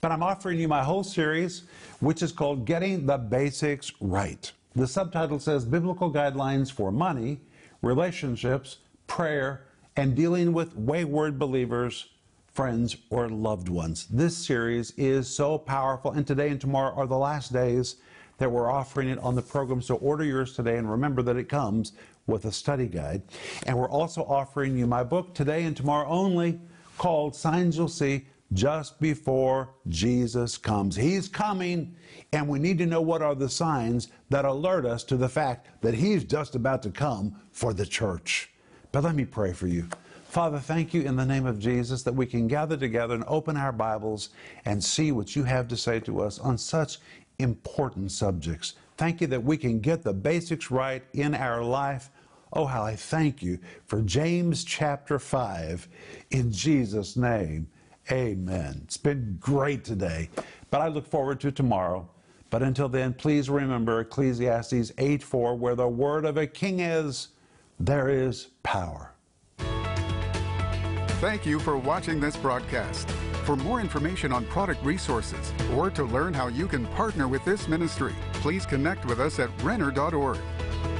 But 0.00 0.10
I'm 0.10 0.22
offering 0.22 0.58
you 0.58 0.68
my 0.68 0.82
whole 0.82 1.04
series, 1.04 1.64
which 2.00 2.22
is 2.22 2.32
called 2.32 2.64
Getting 2.64 3.04
the 3.04 3.18
Basics 3.18 3.92
Right. 4.00 4.50
The 4.74 4.86
subtitle 4.86 5.38
says 5.38 5.66
Biblical 5.66 6.10
Guidelines 6.10 6.72
for 6.72 6.90
Money, 6.90 7.40
Relationships, 7.82 8.78
Prayer, 9.06 9.66
and 9.96 10.16
Dealing 10.16 10.54
with 10.54 10.74
Wayward 10.76 11.38
Believers 11.38 12.08
friends, 12.56 12.96
or 13.10 13.28
loved 13.28 13.68
ones. 13.68 14.06
This 14.06 14.34
series 14.34 14.90
is 14.96 15.28
so 15.28 15.58
powerful, 15.58 16.12
and 16.12 16.26
today 16.26 16.48
and 16.48 16.58
tomorrow 16.58 16.94
are 16.96 17.06
the 17.06 17.14
last 17.14 17.52
days 17.52 17.96
that 18.38 18.50
we're 18.50 18.70
offering 18.70 19.10
it 19.10 19.18
on 19.18 19.34
the 19.34 19.42
program. 19.42 19.82
So 19.82 19.96
order 19.96 20.24
yours 20.24 20.54
today, 20.54 20.78
and 20.78 20.90
remember 20.90 21.20
that 21.20 21.36
it 21.36 21.50
comes 21.50 21.92
with 22.26 22.46
a 22.46 22.50
study 22.50 22.86
guide. 22.86 23.20
And 23.66 23.76
we're 23.76 23.90
also 23.90 24.24
offering 24.24 24.74
you 24.74 24.86
my 24.86 25.04
book 25.04 25.34
today 25.34 25.64
and 25.64 25.76
tomorrow 25.76 26.08
only 26.08 26.58
called 26.96 27.36
Signs 27.36 27.76
You'll 27.76 27.88
See 27.88 28.26
Just 28.54 28.98
Before 29.00 29.74
Jesus 29.88 30.56
Comes. 30.56 30.96
He's 30.96 31.28
coming, 31.28 31.94
and 32.32 32.48
we 32.48 32.58
need 32.58 32.78
to 32.78 32.86
know 32.86 33.02
what 33.02 33.20
are 33.20 33.34
the 33.34 33.50
signs 33.50 34.08
that 34.30 34.46
alert 34.46 34.86
us 34.86 35.04
to 35.04 35.18
the 35.18 35.28
fact 35.28 35.82
that 35.82 35.92
He's 35.92 36.24
just 36.24 36.54
about 36.54 36.82
to 36.84 36.90
come 36.90 37.36
for 37.52 37.74
the 37.74 37.84
church. 37.84 38.50
But 38.92 39.04
let 39.04 39.14
me 39.14 39.26
pray 39.26 39.52
for 39.52 39.66
you. 39.66 39.90
Father, 40.28 40.58
thank 40.58 40.92
you 40.92 41.02
in 41.02 41.16
the 41.16 41.24
name 41.24 41.46
of 41.46 41.58
Jesus 41.58 42.02
that 42.02 42.12
we 42.12 42.26
can 42.26 42.46
gather 42.46 42.76
together 42.76 43.14
and 43.14 43.24
open 43.26 43.56
our 43.56 43.72
Bibles 43.72 44.30
and 44.66 44.82
see 44.82 45.10
what 45.10 45.34
you 45.34 45.44
have 45.44 45.66
to 45.68 45.76
say 45.76 45.98
to 46.00 46.20
us 46.20 46.38
on 46.38 46.58
such 46.58 46.98
important 47.38 48.12
subjects. 48.12 48.74
Thank 48.98 49.20
you 49.22 49.26
that 49.28 49.42
we 49.42 49.56
can 49.56 49.80
get 49.80 50.02
the 50.02 50.12
basics 50.12 50.70
right 50.70 51.02
in 51.14 51.34
our 51.34 51.62
life. 51.62 52.10
Oh, 52.52 52.66
how 52.66 52.82
I 52.82 52.96
thank 52.96 53.42
you 53.42 53.58
for 53.86 54.02
James 54.02 54.62
chapter 54.62 55.18
5. 55.18 55.88
In 56.30 56.52
Jesus' 56.52 57.16
name, 57.16 57.66
amen. 58.10 58.82
It's 58.84 58.96
been 58.98 59.38
great 59.40 59.84
today, 59.84 60.28
but 60.70 60.82
I 60.82 60.88
look 60.88 61.06
forward 61.06 61.40
to 61.40 61.52
tomorrow. 61.52 62.08
But 62.50 62.62
until 62.62 62.88
then, 62.88 63.14
please 63.14 63.48
remember 63.48 64.00
Ecclesiastes 64.00 64.92
8 64.98 65.22
4, 65.22 65.54
where 65.56 65.74
the 65.74 65.88
word 65.88 66.24
of 66.24 66.36
a 66.36 66.46
king 66.46 66.80
is, 66.80 67.28
there 67.80 68.08
is 68.08 68.48
power. 68.62 69.15
Thank 71.20 71.46
you 71.46 71.58
for 71.58 71.78
watching 71.78 72.20
this 72.20 72.36
broadcast. 72.36 73.08
For 73.46 73.56
more 73.56 73.80
information 73.80 74.32
on 74.32 74.44
product 74.44 74.84
resources 74.84 75.50
or 75.74 75.88
to 75.88 76.04
learn 76.04 76.34
how 76.34 76.48
you 76.48 76.68
can 76.68 76.84
partner 76.88 77.26
with 77.26 77.42
this 77.42 77.68
ministry, 77.68 78.14
please 78.34 78.66
connect 78.66 79.06
with 79.06 79.18
us 79.18 79.38
at 79.38 79.48
Renner.org. 79.62 80.38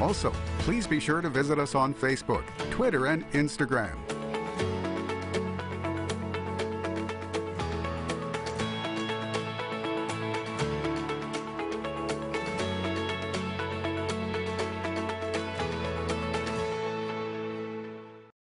Also, 0.01 0.33
please 0.61 0.87
be 0.87 1.01
sure 1.01 1.21
to 1.21 1.29
visit 1.29 1.59
us 1.59 1.75
on 1.75 1.93
Facebook, 1.93 2.45
Twitter, 2.71 3.07
and 3.07 3.31
Instagram. 3.33 4.06